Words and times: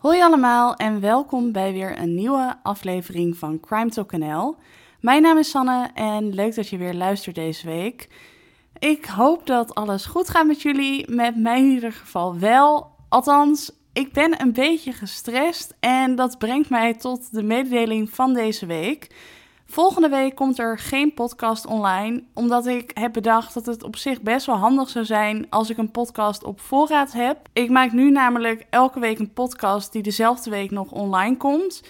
Hoi 0.00 0.22
allemaal 0.22 0.76
en 0.76 1.00
welkom 1.00 1.52
bij 1.52 1.72
weer 1.72 1.98
een 1.98 2.14
nieuwe 2.14 2.56
aflevering 2.62 3.36
van 3.36 3.60
Crime 3.60 3.90
Talk 3.90 4.12
NL. 4.12 4.56
Mijn 5.00 5.22
naam 5.22 5.38
is 5.38 5.50
Sanne 5.50 5.90
en 5.94 6.34
leuk 6.34 6.54
dat 6.54 6.68
je 6.68 6.76
weer 6.76 6.94
luistert 6.94 7.34
deze 7.34 7.66
week. 7.66 8.08
Ik 8.78 9.04
hoop 9.04 9.46
dat 9.46 9.74
alles 9.74 10.04
goed 10.04 10.28
gaat 10.28 10.46
met 10.46 10.62
jullie, 10.62 11.10
met 11.10 11.36
mij 11.36 11.58
in 11.58 11.70
ieder 11.70 11.92
geval 11.92 12.38
wel. 12.38 12.90
Althans, 13.08 13.72
ik 13.92 14.12
ben 14.12 14.40
een 14.40 14.52
beetje 14.52 14.92
gestrest 14.92 15.74
en 15.80 16.14
dat 16.14 16.38
brengt 16.38 16.70
mij 16.70 16.94
tot 16.94 17.32
de 17.32 17.42
mededeling 17.42 18.10
van 18.10 18.34
deze 18.34 18.66
week. 18.66 19.14
Volgende 19.72 20.08
week 20.08 20.34
komt 20.34 20.58
er 20.58 20.78
geen 20.78 21.14
podcast 21.14 21.66
online, 21.66 22.22
omdat 22.34 22.66
ik 22.66 22.90
heb 22.94 23.12
bedacht 23.12 23.54
dat 23.54 23.66
het 23.66 23.82
op 23.82 23.96
zich 23.96 24.22
best 24.22 24.46
wel 24.46 24.56
handig 24.56 24.88
zou 24.88 25.04
zijn 25.04 25.46
als 25.50 25.70
ik 25.70 25.78
een 25.78 25.90
podcast 25.90 26.44
op 26.44 26.60
voorraad 26.60 27.12
heb. 27.12 27.38
Ik 27.52 27.70
maak 27.70 27.92
nu 27.92 28.10
namelijk 28.10 28.66
elke 28.70 29.00
week 29.00 29.18
een 29.18 29.32
podcast 29.32 29.92
die 29.92 30.02
dezelfde 30.02 30.50
week 30.50 30.70
nog 30.70 30.90
online 30.90 31.36
komt. 31.36 31.82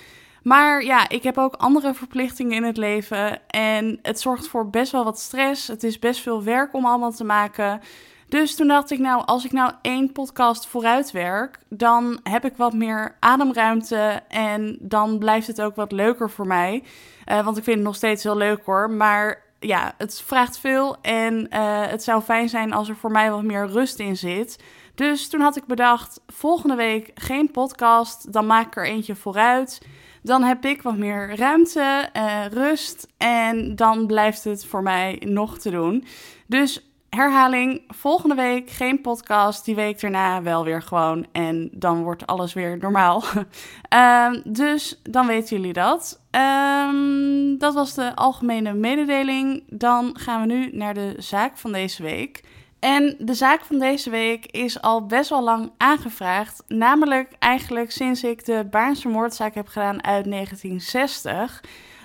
Maar 0.42 0.84
ja, 0.84 1.09
ik 1.09 1.23
heb 1.23 1.38
ook 1.38 1.54
andere 1.54 1.95
verplichtingen 1.95 2.56
in 2.56 2.64
het 2.64 2.77
leven 2.77 3.48
en 3.48 3.98
het 4.02 4.20
zorgt 4.20 4.48
voor 4.48 4.70
best 4.70 4.92
wel 4.92 5.04
wat 5.04 5.18
stress. 5.18 5.66
Het 5.66 5.84
is 5.84 5.98
best 5.98 6.20
veel 6.20 6.42
werk 6.42 6.74
om 6.74 6.84
allemaal 6.84 7.12
te 7.12 7.24
maken. 7.24 7.80
Dus 8.28 8.54
toen 8.54 8.68
dacht 8.68 8.90
ik, 8.90 8.98
nou, 8.98 9.23
als 9.26 9.45
ik 9.45 9.52
nou 9.52 9.73
één 9.82 10.12
podcast 10.12 10.66
vooruit 10.66 11.10
werk, 11.10 11.59
dan 11.68 12.20
heb 12.23 12.45
ik 12.45 12.56
wat 12.56 12.73
meer 12.73 13.16
ademruimte 13.20 14.23
en 14.28 14.76
dan 14.80 15.18
blijft 15.18 15.46
het 15.46 15.62
ook 15.62 15.76
wat 15.76 15.92
leuker 15.92 16.30
voor 16.30 16.46
mij. 16.46 16.82
Uh, 17.30 17.44
want 17.44 17.56
ik 17.56 17.64
vind 17.64 17.76
het 17.76 17.86
nog 17.86 17.96
steeds 17.96 18.22
heel 18.22 18.36
leuk 18.36 18.64
hoor, 18.64 18.90
maar 18.90 19.42
ja, 19.60 19.94
het 19.98 20.22
vraagt 20.26 20.58
veel 20.58 20.96
en 21.00 21.34
uh, 21.50 21.86
het 21.86 22.02
zou 22.02 22.22
fijn 22.22 22.48
zijn 22.48 22.72
als 22.72 22.88
er 22.88 22.96
voor 22.96 23.10
mij 23.10 23.30
wat 23.30 23.42
meer 23.42 23.66
rust 23.66 23.98
in 23.98 24.16
zit. 24.16 24.58
Dus 24.94 25.28
toen 25.28 25.40
had 25.40 25.56
ik 25.56 25.66
bedacht, 25.66 26.20
volgende 26.26 26.74
week 26.74 27.10
geen 27.14 27.50
podcast, 27.50 28.32
dan 28.32 28.46
maak 28.46 28.66
ik 28.66 28.76
er 28.76 28.86
eentje 28.86 29.14
vooruit. 29.14 29.80
Dan 30.22 30.42
heb 30.42 30.64
ik 30.64 30.82
wat 30.82 30.96
meer 30.96 31.36
ruimte, 31.36 32.09
uh, 32.16 32.46
rust 32.46 33.06
en 33.16 33.76
dan 33.76 34.06
blijft 34.06 34.44
het 34.44 34.66
voor 34.66 34.82
mij 34.82 35.22
nog 35.24 35.59
te 35.59 35.70
doen. 35.70 36.04
Dus 36.46 36.90
herhaling, 37.10 37.82
volgende 37.88 38.34
week 38.34 38.70
geen 38.70 39.00
podcast. 39.00 39.64
Die 39.64 39.74
week 39.74 40.00
daarna 40.00 40.42
wel 40.42 40.64
weer 40.64 40.82
gewoon. 40.82 41.26
En 41.32 41.68
dan 41.72 42.02
wordt 42.02 42.26
alles 42.26 42.52
weer 42.52 42.78
normaal. 42.78 43.22
um, 43.94 44.42
dus 44.62 45.00
dan 45.02 45.26
weten 45.26 45.56
jullie 45.56 45.72
dat. 45.72 46.20
Um, 46.30 47.58
dat 47.58 47.74
was 47.74 47.94
de 47.94 48.16
algemene 48.16 48.72
mededeling. 48.72 49.62
Dan 49.68 50.10
gaan 50.18 50.40
we 50.40 50.46
nu 50.46 50.70
naar 50.72 50.94
de 50.94 51.14
zaak 51.16 51.58
van 51.58 51.72
deze 51.72 52.02
week. 52.02 52.42
En 52.78 53.16
de 53.18 53.34
zaak 53.34 53.64
van 53.64 53.78
deze 53.78 54.10
week 54.10 54.46
is 54.46 54.80
al 54.80 55.06
best 55.06 55.30
wel 55.30 55.42
lang 55.42 55.72
aangevraagd. 55.76 56.62
Namelijk 56.68 57.32
eigenlijk 57.38 57.90
sinds 57.90 58.24
ik 58.24 58.44
de 58.44 58.66
Baarnse 58.70 59.08
moordzaak 59.08 59.54
heb 59.54 59.68
gedaan 59.68 60.04
uit 60.04 60.30
1960. 60.30 61.60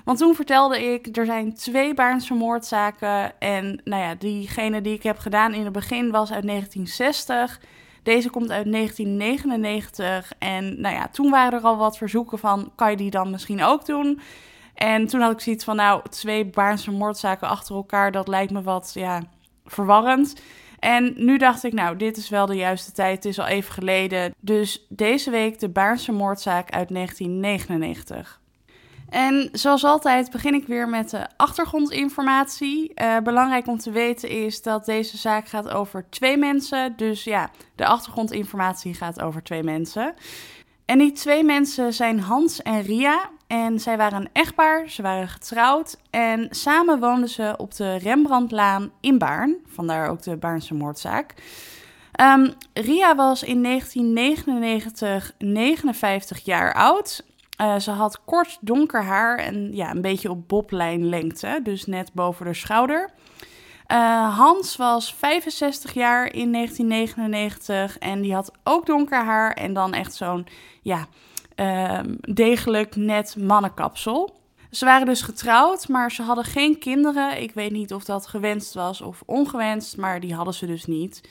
Want 0.06 0.18
toen 0.18 0.36
vertelde 0.36 0.94
ik, 0.94 1.18
er 1.18 1.26
zijn 1.26 1.54
twee 1.54 1.94
Baarnse 1.94 2.34
moordzaken. 2.34 3.40
En 3.40 3.82
nou 3.84 4.02
ja, 4.02 4.16
diegene 4.16 4.82
die 4.82 4.94
ik 4.94 5.04
heb 5.04 5.18
gedaan 5.18 5.54
in 5.54 5.64
het 5.64 5.74
begin 5.74 6.12
was 6.12 6.32
uit 6.32 6.48
1960. 6.48 7.60
Deze 8.04 8.30
komt 8.30 8.52
uit 8.52 8.72
1999. 8.72 10.34
En 10.40 10.82
nou 10.82 10.96
ja, 10.96 11.08
toen 11.08 11.30
waren 11.30 11.60
er 11.60 11.66
al 11.66 11.78
wat 11.78 11.98
verzoeken 11.98 12.40
van, 12.40 12.72
kan 12.76 12.92
je 12.92 12.98
die 12.98 13.10
dan 13.10 13.30
misschien 13.30 13.64
ook 13.64 13.86
doen? 13.86 14.20
En 14.74 15.08
toen 15.08 15.22
had 15.22 15.32
ik 15.32 15.40
zoiets 15.40 15.64
van, 15.64 15.76
nou, 15.76 16.02
twee 16.10 16.46
Baarnse 16.46 16.92
moordzaken 16.92 17.48
achter 17.48 17.76
elkaar, 17.76 18.12
dat 18.12 18.28
lijkt 18.28 18.52
me 18.52 18.62
wat, 18.62 18.92
ja, 18.94 19.22
verwarrend. 19.66 20.42
En 20.80 21.14
nu 21.18 21.38
dacht 21.38 21.64
ik, 21.64 21.74
nou, 21.74 21.98
dit 21.98 22.18
is 22.18 22.30
wel 22.30 22.46
de 22.46 22.56
juiste 22.56 22.92
tijd. 22.92 23.16
Het 23.16 23.26
is 23.26 23.40
al 23.40 23.46
even 23.48 23.74
geleden. 23.74 24.34
Dus 24.40 24.86
deze 24.90 25.30
week 25.30 25.60
de 25.60 25.70
Baarnse 25.70 26.12
moordzaak 26.12 26.72
uit 26.72 26.90
1999. 26.90 28.44
En 29.16 29.50
zoals 29.52 29.84
altijd 29.84 30.32
begin 30.32 30.54
ik 30.54 30.68
weer 30.68 30.90
met 30.90 31.10
de 31.10 31.28
achtergrondinformatie. 31.38 32.92
Uh, 32.96 33.18
belangrijk 33.18 33.68
om 33.68 33.78
te 33.78 33.92
weten 33.92 34.30
is 34.30 34.62
dat 34.62 34.86
deze 34.86 35.18
zaak 35.18 35.48
gaat 35.48 35.70
over 35.70 36.06
twee 36.10 36.38
mensen. 36.38 36.94
Dus 36.98 37.24
ja, 37.24 37.50
de 37.76 37.86
achtergrondinformatie 37.86 38.94
gaat 38.94 39.22
over 39.22 39.44
twee 39.44 39.64
mensen. 39.64 40.14
En 40.86 40.98
die 40.98 41.12
twee 41.12 41.44
mensen 41.44 41.94
zijn 41.94 42.20
Hans 42.20 42.62
en 42.62 42.82
Ria. 42.82 43.30
En 43.48 43.80
zij 43.80 43.98
waren 43.98 44.22
een 44.22 44.30
echtpaar, 44.34 44.90
ze 44.90 45.02
waren 45.02 45.28
getrouwd. 45.28 45.98
En 46.10 46.48
samen 46.50 47.00
woonden 47.00 47.30
ze 47.30 47.54
op 47.58 47.76
de 47.76 47.96
Rembrandtlaan 47.96 48.92
in 49.02 49.18
Baarn. 49.18 49.56
Vandaar 49.68 50.10
ook 50.10 50.22
de 50.22 50.38
Baarnse 50.38 50.74
moordzaak. 50.74 51.34
Um, 52.22 52.54
Ria 52.74 53.16
was 53.16 53.44
in 53.44 53.64
1999 53.64 55.32
59 55.38 56.46
jaar 56.46 56.74
oud. 56.74 57.24
Uh, 57.58 57.80
ze 57.80 57.92
had 57.92 58.22
kort 58.26 58.58
donker 58.62 59.04
haar 59.04 59.38
en 59.38 59.76
ja, 59.76 59.92
een 59.92 60.02
beetje 60.02 60.30
op 60.30 60.48
boblijnlengte, 60.48 61.60
dus 61.64 61.86
net 61.86 62.14
boven 62.14 62.46
de 62.46 62.54
schouder. 62.54 63.10
Uh, 63.92 64.38
Hans 64.38 64.76
was 64.76 65.14
65 65.14 65.94
jaar 65.94 66.34
in 66.34 66.52
1999 66.52 67.98
en 67.98 68.22
die 68.22 68.34
had 68.34 68.52
ook 68.64 68.86
donker 68.86 69.24
haar 69.24 69.54
en 69.54 69.74
dan 69.74 69.94
echt 69.94 70.14
zo'n 70.14 70.48
ja, 70.82 71.08
uh, 71.56 72.00
degelijk 72.22 72.96
net 72.96 73.36
mannenkapsel. 73.40 74.44
Ze 74.72 74.86
waren 74.86 75.06
dus 75.06 75.22
getrouwd, 75.22 75.88
maar 75.88 76.12
ze 76.12 76.22
hadden 76.22 76.44
geen 76.44 76.80
kinderen. 76.80 77.42
Ik 77.42 77.52
weet 77.54 77.72
niet 77.72 77.94
of 77.94 78.04
dat 78.04 78.28
gewenst 78.28 78.74
was 78.74 79.02
of 79.02 79.24
ongewenst, 79.26 79.98
maar 79.98 80.20
die 80.20 80.34
hadden 80.34 80.54
ze 80.54 80.66
dus 80.66 80.86
niet. 80.86 81.22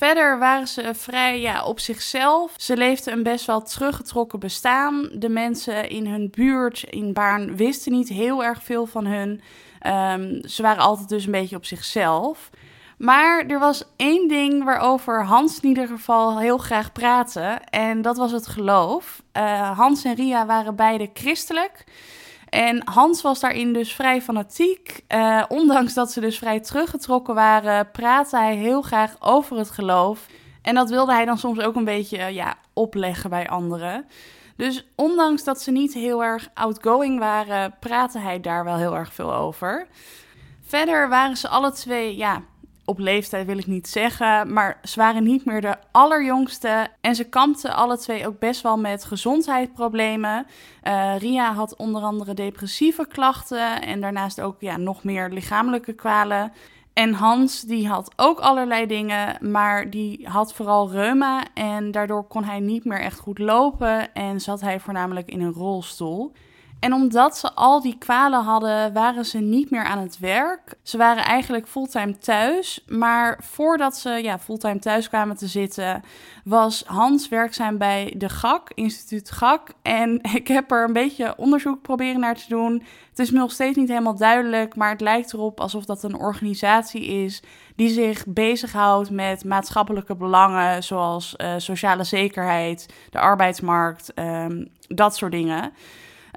Verder 0.00 0.38
waren 0.38 0.68
ze 0.68 0.94
vrij 0.94 1.40
ja, 1.40 1.64
op 1.64 1.80
zichzelf. 1.80 2.54
Ze 2.56 2.76
leefden 2.76 3.12
een 3.12 3.22
best 3.22 3.46
wel 3.46 3.62
teruggetrokken 3.62 4.38
bestaan. 4.38 5.08
De 5.12 5.28
mensen 5.28 5.88
in 5.88 6.06
hun 6.06 6.30
buurt 6.30 6.82
in 6.82 7.12
Baarn 7.12 7.56
wisten 7.56 7.92
niet 7.92 8.08
heel 8.08 8.44
erg 8.44 8.62
veel 8.62 8.86
van 8.86 9.06
hun. 9.06 9.30
Um, 9.86 10.48
ze 10.48 10.62
waren 10.62 10.82
altijd 10.82 11.08
dus 11.08 11.24
een 11.24 11.30
beetje 11.30 11.56
op 11.56 11.64
zichzelf. 11.64 12.50
Maar 12.98 13.46
er 13.46 13.58
was 13.58 13.84
één 13.96 14.28
ding 14.28 14.64
waarover 14.64 15.24
Hans 15.24 15.60
in 15.60 15.68
ieder 15.68 15.86
geval 15.86 16.38
heel 16.38 16.58
graag 16.58 16.92
praatte. 16.92 17.58
En 17.70 18.02
dat 18.02 18.16
was 18.16 18.32
het 18.32 18.46
geloof. 18.46 19.22
Uh, 19.36 19.78
Hans 19.78 20.04
en 20.04 20.14
Ria 20.14 20.46
waren 20.46 20.76
beide 20.76 21.10
christelijk. 21.14 21.84
En 22.50 22.82
Hans 22.84 23.22
was 23.22 23.40
daarin 23.40 23.72
dus 23.72 23.92
vrij 23.92 24.22
fanatiek. 24.22 25.04
Uh, 25.08 25.44
ondanks 25.48 25.94
dat 25.94 26.12
ze 26.12 26.20
dus 26.20 26.38
vrij 26.38 26.60
teruggetrokken 26.60 27.34
waren, 27.34 27.90
praatte 27.90 28.36
hij 28.36 28.56
heel 28.56 28.82
graag 28.82 29.16
over 29.18 29.56
het 29.56 29.70
geloof. 29.70 30.26
En 30.62 30.74
dat 30.74 30.90
wilde 30.90 31.12
hij 31.12 31.24
dan 31.24 31.38
soms 31.38 31.60
ook 31.60 31.76
een 31.76 31.84
beetje 31.84 32.18
ja, 32.18 32.54
opleggen 32.72 33.30
bij 33.30 33.48
anderen. 33.48 34.06
Dus 34.56 34.86
ondanks 34.94 35.44
dat 35.44 35.60
ze 35.62 35.70
niet 35.70 35.94
heel 35.94 36.24
erg 36.24 36.48
outgoing 36.54 37.18
waren, 37.18 37.74
praatte 37.80 38.18
hij 38.18 38.40
daar 38.40 38.64
wel 38.64 38.76
heel 38.76 38.96
erg 38.96 39.12
veel 39.12 39.34
over. 39.34 39.86
Verder 40.60 41.08
waren 41.08 41.36
ze 41.36 41.48
alle 41.48 41.72
twee 41.72 42.16
ja, 42.16 42.42
op 42.90 42.98
leeftijd 42.98 43.46
wil 43.46 43.58
ik 43.58 43.66
niet 43.66 43.88
zeggen, 43.88 44.52
maar 44.52 44.78
ze 44.82 45.00
waren 45.00 45.22
niet 45.22 45.44
meer 45.44 45.60
de 45.60 45.76
allerjongste 45.90 46.88
en 47.00 47.14
ze 47.14 47.24
kampten 47.24 47.74
alle 47.74 47.98
twee 47.98 48.26
ook 48.26 48.38
best 48.38 48.62
wel 48.62 48.78
met 48.78 49.04
gezondheidsproblemen. 49.04 50.46
Uh, 50.84 51.18
Ria 51.18 51.52
had 51.52 51.76
onder 51.76 52.02
andere 52.02 52.34
depressieve 52.34 53.06
klachten 53.06 53.82
en 53.82 54.00
daarnaast 54.00 54.40
ook 54.40 54.56
ja, 54.60 54.76
nog 54.76 55.04
meer 55.04 55.30
lichamelijke 55.30 55.92
kwalen. 55.92 56.52
En 56.92 57.12
Hans, 57.12 57.60
die 57.60 57.88
had 57.88 58.12
ook 58.16 58.40
allerlei 58.40 58.86
dingen, 58.86 59.50
maar 59.50 59.90
die 59.90 60.28
had 60.28 60.54
vooral 60.54 60.90
reuma 60.90 61.44
en 61.54 61.90
daardoor 61.90 62.24
kon 62.24 62.44
hij 62.44 62.60
niet 62.60 62.84
meer 62.84 63.00
echt 63.00 63.18
goed 63.18 63.38
lopen 63.38 64.14
en 64.14 64.40
zat 64.40 64.60
hij 64.60 64.80
voornamelijk 64.80 65.28
in 65.28 65.40
een 65.40 65.52
rolstoel. 65.52 66.32
En 66.80 66.92
omdat 66.92 67.38
ze 67.38 67.52
al 67.54 67.80
die 67.80 67.98
kwalen 67.98 68.44
hadden, 68.44 68.92
waren 68.92 69.24
ze 69.24 69.38
niet 69.38 69.70
meer 69.70 69.84
aan 69.84 69.98
het 69.98 70.18
werk. 70.18 70.74
Ze 70.82 70.96
waren 70.96 71.24
eigenlijk 71.24 71.68
fulltime 71.68 72.18
thuis. 72.18 72.84
Maar 72.86 73.38
voordat 73.42 73.96
ze 73.96 74.10
ja, 74.10 74.38
fulltime 74.38 74.78
thuis 74.78 75.08
kwamen 75.08 75.36
te 75.36 75.46
zitten, 75.46 76.02
was 76.44 76.84
Hans 76.86 77.28
werkzaam 77.28 77.78
bij 77.78 78.14
de 78.16 78.28
GAK, 78.28 78.70
Instituut 78.74 79.30
GAK. 79.30 79.72
En 79.82 80.20
ik 80.34 80.48
heb 80.48 80.70
er 80.70 80.84
een 80.84 80.92
beetje 80.92 81.36
onderzoek 81.36 81.82
proberen 81.82 82.20
naar 82.20 82.34
te 82.34 82.48
doen. 82.48 82.82
Het 83.10 83.18
is 83.18 83.30
me 83.30 83.38
nog 83.38 83.52
steeds 83.52 83.76
niet 83.76 83.88
helemaal 83.88 84.16
duidelijk, 84.16 84.76
maar 84.76 84.90
het 84.90 85.00
lijkt 85.00 85.32
erop 85.32 85.60
alsof 85.60 85.84
dat 85.84 86.02
een 86.02 86.16
organisatie 86.16 87.04
is 87.04 87.42
die 87.76 87.88
zich 87.88 88.26
bezighoudt 88.26 89.10
met 89.10 89.44
maatschappelijke 89.44 90.16
belangen, 90.16 90.82
zoals 90.82 91.34
uh, 91.36 91.54
sociale 91.56 92.04
zekerheid, 92.04 92.94
de 93.10 93.18
arbeidsmarkt, 93.18 94.12
um, 94.18 94.68
dat 94.88 95.16
soort 95.16 95.32
dingen. 95.32 95.72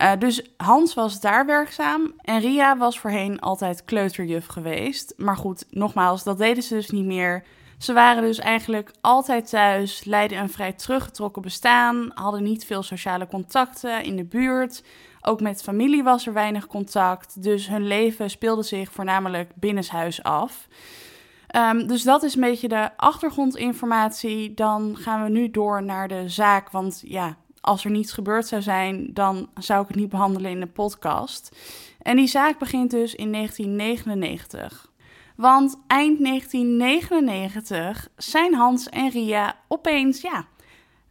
Uh, 0.02 0.12
dus 0.20 0.54
Hans 0.58 0.94
was 0.94 1.20
daar 1.20 1.46
werkzaam 1.46 2.14
en 2.18 2.40
Ria 2.40 2.78
was 2.78 3.00
voorheen 3.00 3.40
altijd 3.40 3.86
kleuterjuf 3.86 4.46
geweest. 4.46 5.14
Maar 5.18 5.38
goed, 5.38 5.66
nogmaals, 5.70 6.24
dat 6.24 6.38
deden 6.38 6.64
ze 6.64 6.74
dus 6.74 6.90
niet 6.90 7.06
meer. 7.06 7.44
Ze 7.78 7.94
waren 7.94 8.24
dus 8.24 8.40
eigenlijk 8.40 8.92
altijd 9.02 9.50
thuis, 9.50 10.04
leidden 10.04 10.40
een 10.40 10.50
vrij 10.50 10.74
teruggetrokken 10.74 11.42
bestaan, 11.42 12.12
hadden 12.14 12.44
niet 12.44 12.66
veel 12.66 12.84
sociale 12.84 13.28
contacten 13.28 14.04
in 14.04 14.16
de 14.16 14.26
buurt. 14.26 14.84
Ook 15.22 15.42
met 15.42 15.64
familie 15.64 16.04
was 16.04 16.28
er 16.28 16.34
weinig 16.34 16.68
contact, 16.68 17.44
dus 17.44 17.68
hun 17.68 17.88
leven 17.88 18.30
speelde 18.30 18.64
zich 18.64 18.92
voornamelijk 18.92 19.52
binnenshuis 19.56 20.24
af. 20.24 20.68
Um, 21.56 21.88
dus 21.88 22.04
dat 22.04 22.24
is 22.24 22.36
een 22.36 22.42
beetje 22.42 22.68
de 22.68 22.98
achtergrondinformatie. 22.98 24.54
Dan 24.54 24.98
gaan 24.98 25.24
we 25.24 25.30
nu 25.30 25.52
door 25.52 25.84
naar 25.84 26.08
de 26.08 26.30
zaak, 26.30 26.70
want 26.70 27.02
ja, 27.06 27.38
als 27.64 27.86
er 27.86 27.92
niets 27.92 28.12
gebeurd 28.12 28.48
zou 28.48 28.62
zijn, 28.62 29.10
dan 29.14 29.50
zou 29.60 29.82
ik 29.82 29.88
het 29.88 29.98
niet 29.98 30.10
behandelen 30.10 30.52
in 30.52 30.60
de 30.60 30.68
podcast. 30.68 31.58
En 32.02 32.16
die 32.16 32.28
zaak 32.28 32.60
begint 32.60 32.92
dus 32.92 33.16
in 33.16 33.32
1999. 33.32 34.92
Want 35.36 35.80
eind 35.88 36.24
1999 36.24 38.08
zijn 38.18 38.54
Hans 38.54 38.90
en 38.90 39.10
Ria 39.10 39.56
opeens, 39.68 40.22
ja, 40.22 40.46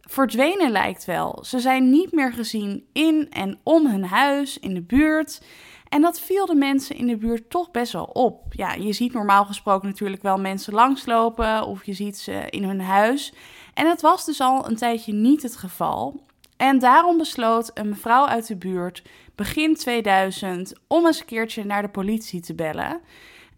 verdwenen 0.01 0.71
lijkt 0.71 1.05
wel. 1.05 1.39
Ze 1.45 1.59
zijn 1.59 1.89
niet 1.89 2.11
meer 2.11 2.33
gezien 2.33 2.85
in 2.91 3.27
en 3.29 3.59
om 3.63 3.87
hun 3.87 4.05
huis, 4.05 4.59
in 4.59 4.73
de 4.73 4.81
buurt. 4.81 5.41
En 5.89 6.01
dat 6.01 6.19
viel 6.19 6.45
de 6.45 6.55
mensen 6.55 6.95
in 6.95 7.07
de 7.07 7.17
buurt 7.17 7.49
toch 7.49 7.71
best 7.71 7.93
wel 7.93 8.05
op. 8.05 8.43
Ja, 8.49 8.73
je 8.73 8.93
ziet 8.93 9.13
normaal 9.13 9.45
gesproken 9.45 9.87
natuurlijk 9.87 10.21
wel 10.21 10.37
mensen 10.37 10.73
langslopen 10.73 11.65
of 11.65 11.85
je 11.85 11.93
ziet 11.93 12.17
ze 12.17 12.45
in 12.49 12.63
hun 12.63 12.81
huis. 12.81 13.33
En 13.73 13.85
dat 13.85 14.01
was 14.01 14.25
dus 14.25 14.39
al 14.39 14.67
een 14.69 14.75
tijdje 14.75 15.13
niet 15.13 15.43
het 15.43 15.55
geval. 15.55 16.21
En 16.63 16.79
daarom 16.79 17.17
besloot 17.17 17.71
een 17.73 17.89
mevrouw 17.89 18.25
uit 18.25 18.47
de 18.47 18.55
buurt 18.55 19.03
begin 19.35 19.75
2000 19.75 20.73
om 20.87 21.05
eens 21.05 21.19
een 21.19 21.25
keertje 21.25 21.65
naar 21.65 21.81
de 21.81 21.89
politie 21.89 22.41
te 22.41 22.53
bellen. 22.53 23.01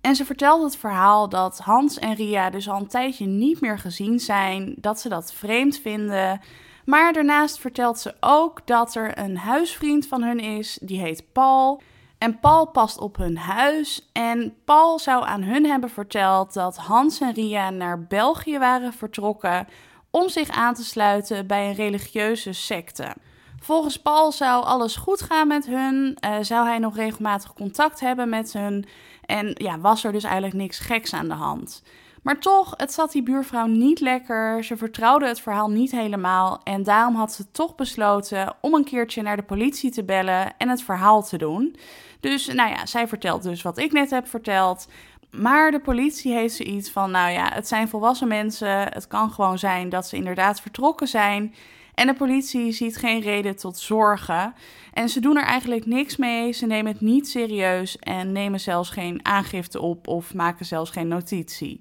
En 0.02 0.16
ze 0.16 0.25
vertelde 0.25 0.63
het 0.63 0.78
verhaal 0.78 1.30
dat 1.30 1.60
Hans 1.60 2.00
en 2.00 2.16
Ria 2.16 2.50
dus 2.50 2.69
al 2.69 2.80
een 2.80 2.88
tijdje 2.88 3.25
niet 3.25 3.62
meer 3.62 3.80
gezien 3.80 4.19
zijn, 4.19 4.75
dat 4.78 5.00
ze 5.00 5.10
dat 5.10 5.34
vreemd 5.34 5.80
vinden. 5.80 6.42
Maar 6.86 7.13
daarnaast 7.13 7.60
vertelt 7.60 8.00
ze 8.00 8.16
ook 8.19 8.68
dat 8.68 8.96
er 8.96 9.18
een 9.18 9.38
huisvriend 9.38 10.07
van 10.07 10.24
hun 10.24 10.40
is, 10.40 10.80
die 10.81 11.00
heet 11.00 11.24
Paul. 11.31 11.81
En 12.18 12.40
Paul 12.40 12.68
past 12.68 12.98
op 13.00 13.18
hun 13.18 13.38
huis. 13.38 14.10
En 14.13 14.54
Paul 14.63 15.00
zou 15.00 15.25
aan 15.25 15.44
hun 15.44 15.66
hebben 15.66 15.90
verteld 15.90 16.54
dat 16.54 16.78
Hans 16.78 17.19
en 17.19 17.34
Ria 17.34 17.69
naar 17.69 18.04
België 18.04 18.57
waren 18.57 18.94
vertrokken 18.94 19.68
om 20.16 20.30
zich 20.30 20.50
aan 20.50 20.74
te 20.74 20.84
sluiten 20.84 21.48
bij 21.48 21.68
een 21.68 21.76
religieuze 21.76 22.54
secte. 22.54 23.16
Volgens 23.60 24.02
Paul 24.02 24.32
zou 24.32 24.64
alles 24.64 24.96
goed 24.96 25.22
gaan 25.22 25.48
met 25.48 25.66
hun, 25.66 26.18
uh, 26.26 26.36
zou 26.42 26.68
hij 26.68 26.80
nog 26.80 26.96
regelmatig 26.96 27.54
contact 27.54 28.00
hebben 28.00 28.30
met 28.30 28.54
hun 28.54 28.86
en 29.26 29.52
ja, 29.54 29.80
was 29.80 30.04
er 30.04 30.12
dus 30.12 30.24
eigenlijk 30.24 30.54
niks 30.56 30.80
geks 30.80 31.14
aan 31.14 31.28
de 31.28 31.34
hand. 31.34 31.84
Maar 32.26 32.40
toch, 32.40 32.74
het 32.78 32.94
zat 32.94 33.12
die 33.12 33.24
buurvrouw 33.24 33.66
niet 33.66 34.00
lekker. 34.00 34.64
Ze 34.64 34.78
vertrouwde 34.78 35.28
het 35.28 35.40
verhaal 35.40 35.70
niet 35.70 35.92
helemaal. 35.92 36.62
En 36.64 36.84
daarom 36.84 37.16
had 37.16 37.34
ze 37.34 37.52
toch 37.52 37.76
besloten 37.76 38.56
om 38.62 38.74
een 38.74 38.84
keertje 38.84 39.22
naar 39.22 39.36
de 39.36 39.44
politie 39.44 39.92
te 39.92 40.04
bellen 40.04 40.58
en 40.58 40.70
het 40.70 40.84
verhaal 40.84 41.24
te 41.24 41.38
doen. 41.38 41.76
Dus 42.20 42.48
nou 42.48 42.70
ja, 42.70 42.86
zij 42.86 43.08
vertelt 43.08 43.44
dus 43.44 43.62
wat 43.62 43.78
ik 43.78 43.92
net 43.92 44.10
heb 44.10 44.28
verteld. 44.28 44.88
Maar 45.38 45.72
de 45.72 45.80
politie 45.80 46.34
heeft 46.34 46.56
zoiets 46.56 46.90
van: 46.90 47.12
nou 47.12 47.32
ja, 47.32 47.52
het 47.54 47.68
zijn 47.68 47.88
volwassen 47.88 48.28
mensen. 48.28 48.94
Het 48.94 49.08
kan 49.08 49.32
gewoon 49.32 49.60
zijn 49.60 49.90
dat 49.90 50.08
ze 50.08 50.16
inderdaad 50.16 50.62
vertrokken 50.62 51.08
zijn. 51.08 51.54
En 51.94 52.08
de 52.08 52.14
politie 52.14 52.72
ziet 52.72 52.98
geen 52.98 53.22
reden 53.22 53.56
tot 53.56 53.78
zorgen. 53.78 54.54
En 54.94 55.10
ze 55.10 55.20
doen 55.20 55.38
er 55.38 55.44
eigenlijk 55.44 55.86
niks 55.86 56.18
mee. 56.18 56.52
Ze 56.52 56.66
nemen 56.66 56.92
het 56.92 57.02
niet 57.02 57.28
serieus 57.28 57.98
en 58.00 58.32
nemen 58.32 58.60
zelfs 58.60 58.90
geen 58.90 59.26
aangifte 59.26 59.82
op 59.82 60.08
of 60.08 60.34
maken 60.34 60.66
zelfs 60.66 60.92
geen 60.92 61.08
notitie. 61.08 61.80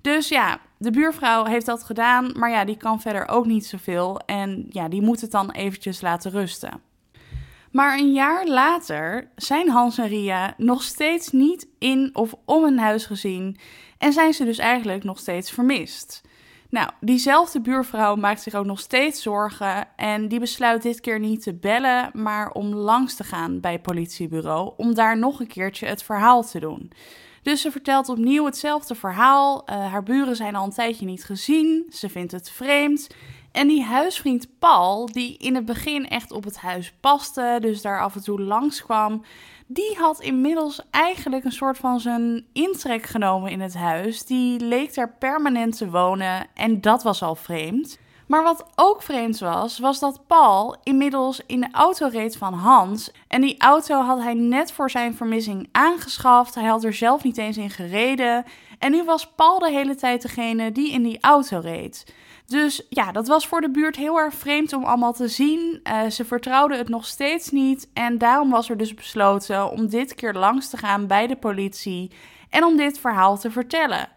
Dus 0.00 0.28
ja, 0.28 0.58
de 0.78 0.90
buurvrouw 0.90 1.44
heeft 1.44 1.66
dat 1.66 1.84
gedaan, 1.84 2.32
maar 2.38 2.50
ja, 2.50 2.64
die 2.64 2.76
kan 2.76 3.00
verder 3.00 3.28
ook 3.28 3.46
niet 3.46 3.66
zoveel. 3.66 4.20
En 4.26 4.66
ja, 4.68 4.88
die 4.88 5.02
moet 5.02 5.20
het 5.20 5.30
dan 5.30 5.50
eventjes 5.50 6.00
laten 6.00 6.30
rusten. 6.30 6.89
Maar 7.70 7.98
een 7.98 8.12
jaar 8.12 8.46
later 8.46 9.30
zijn 9.36 9.68
Hans 9.68 9.98
en 9.98 10.08
Ria 10.08 10.54
nog 10.56 10.82
steeds 10.82 11.30
niet 11.30 11.68
in 11.78 12.10
of 12.12 12.34
om 12.44 12.64
hun 12.64 12.78
huis 12.78 13.06
gezien 13.06 13.56
en 13.98 14.12
zijn 14.12 14.32
ze 14.32 14.44
dus 14.44 14.58
eigenlijk 14.58 15.04
nog 15.04 15.18
steeds 15.18 15.50
vermist. 15.50 16.22
Nou, 16.70 16.90
diezelfde 17.00 17.60
buurvrouw 17.60 18.16
maakt 18.16 18.42
zich 18.42 18.54
ook 18.54 18.64
nog 18.64 18.80
steeds 18.80 19.22
zorgen 19.22 19.88
en 19.96 20.28
die 20.28 20.40
besluit 20.40 20.82
dit 20.82 21.00
keer 21.00 21.18
niet 21.18 21.42
te 21.42 21.54
bellen, 21.54 22.10
maar 22.12 22.50
om 22.50 22.74
langs 22.74 23.14
te 23.14 23.24
gaan 23.24 23.60
bij 23.60 23.72
het 23.72 23.82
politiebureau 23.82 24.72
om 24.76 24.94
daar 24.94 25.18
nog 25.18 25.40
een 25.40 25.46
keertje 25.46 25.86
het 25.86 26.02
verhaal 26.02 26.42
te 26.42 26.60
doen. 26.60 26.92
Dus 27.42 27.60
ze 27.60 27.70
vertelt 27.70 28.08
opnieuw 28.08 28.44
hetzelfde 28.44 28.94
verhaal. 28.94 29.62
Uh, 29.70 29.92
haar 29.92 30.02
buren 30.02 30.36
zijn 30.36 30.54
al 30.54 30.64
een 30.64 30.70
tijdje 30.70 31.06
niet 31.06 31.24
gezien. 31.24 31.86
Ze 31.88 32.08
vindt 32.08 32.32
het 32.32 32.50
vreemd. 32.50 33.08
En 33.52 33.68
die 33.68 33.82
huisvriend 33.82 34.58
Paul, 34.58 35.06
die 35.06 35.36
in 35.36 35.54
het 35.54 35.64
begin 35.64 36.08
echt 36.08 36.32
op 36.32 36.44
het 36.44 36.56
huis 36.56 36.92
paste, 37.00 37.58
dus 37.60 37.82
daar 37.82 38.00
af 38.00 38.14
en 38.14 38.22
toe 38.22 38.40
langskwam, 38.40 39.24
die 39.66 39.96
had 39.98 40.20
inmiddels 40.20 40.80
eigenlijk 40.90 41.44
een 41.44 41.52
soort 41.52 41.78
van 41.78 42.00
zijn 42.00 42.46
intrek 42.52 43.06
genomen 43.06 43.50
in 43.50 43.60
het 43.60 43.74
huis. 43.74 44.24
Die 44.24 44.60
leek 44.60 44.94
daar 44.94 45.14
permanent 45.18 45.76
te 45.76 45.90
wonen 45.90 46.46
en 46.54 46.80
dat 46.80 47.02
was 47.02 47.22
al 47.22 47.34
vreemd. 47.34 47.98
Maar 48.26 48.42
wat 48.42 48.66
ook 48.74 49.02
vreemd 49.02 49.38
was, 49.38 49.78
was 49.78 49.98
dat 49.98 50.26
Paul 50.26 50.76
inmiddels 50.82 51.40
in 51.46 51.60
de 51.60 51.68
auto 51.72 52.08
reed 52.08 52.36
van 52.36 52.52
Hans. 52.52 53.12
En 53.28 53.40
die 53.40 53.58
auto 53.58 54.02
had 54.02 54.22
hij 54.22 54.34
net 54.34 54.72
voor 54.72 54.90
zijn 54.90 55.14
vermissing 55.14 55.68
aangeschaft. 55.72 56.54
Hij 56.54 56.68
had 56.68 56.84
er 56.84 56.94
zelf 56.94 57.22
niet 57.22 57.38
eens 57.38 57.56
in 57.56 57.70
gereden. 57.70 58.44
En 58.78 58.90
nu 58.90 59.04
was 59.04 59.30
Paul 59.30 59.58
de 59.58 59.70
hele 59.70 59.94
tijd 59.94 60.22
degene 60.22 60.72
die 60.72 60.92
in 60.92 61.02
die 61.02 61.20
auto 61.20 61.58
reed. 61.58 62.14
Dus 62.50 62.86
ja, 62.88 63.12
dat 63.12 63.26
was 63.26 63.46
voor 63.46 63.60
de 63.60 63.70
buurt 63.70 63.96
heel 63.96 64.18
erg 64.18 64.34
vreemd 64.34 64.72
om 64.72 64.84
allemaal 64.84 65.12
te 65.12 65.28
zien. 65.28 65.80
Uh, 65.82 66.06
ze 66.06 66.24
vertrouwden 66.24 66.78
het 66.78 66.88
nog 66.88 67.06
steeds 67.06 67.50
niet. 67.50 67.90
En 67.92 68.18
daarom 68.18 68.50
was 68.50 68.70
er 68.70 68.76
dus 68.76 68.94
besloten 68.94 69.70
om 69.70 69.88
dit 69.88 70.14
keer 70.14 70.34
langs 70.34 70.70
te 70.70 70.76
gaan 70.76 71.06
bij 71.06 71.26
de 71.26 71.36
politie 71.36 72.10
en 72.48 72.64
om 72.64 72.76
dit 72.76 72.98
verhaal 72.98 73.38
te 73.38 73.50
vertellen. 73.50 74.08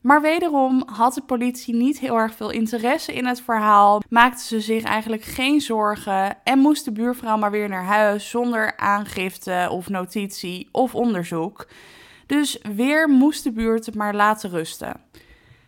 Maar 0.00 0.20
wederom 0.20 0.82
had 0.86 1.14
de 1.14 1.22
politie 1.22 1.74
niet 1.74 1.98
heel 1.98 2.16
erg 2.16 2.34
veel 2.34 2.50
interesse 2.50 3.12
in 3.12 3.26
het 3.26 3.40
verhaal, 3.40 4.02
maakte 4.08 4.44
ze 4.44 4.60
zich 4.60 4.84
eigenlijk 4.84 5.22
geen 5.22 5.60
zorgen 5.60 6.44
en 6.44 6.58
moest 6.58 6.84
de 6.84 6.92
buurvrouw 6.92 7.36
maar 7.36 7.50
weer 7.50 7.68
naar 7.68 7.84
huis 7.84 8.30
zonder 8.30 8.76
aangifte 8.76 9.68
of 9.70 9.88
notitie 9.88 10.68
of 10.72 10.94
onderzoek. 10.94 11.68
Dus 12.26 12.58
weer 12.74 13.08
moest 13.08 13.44
de 13.44 13.52
buurt 13.52 13.86
het 13.86 13.94
maar 13.94 14.14
laten 14.14 14.50
rusten. 14.50 15.00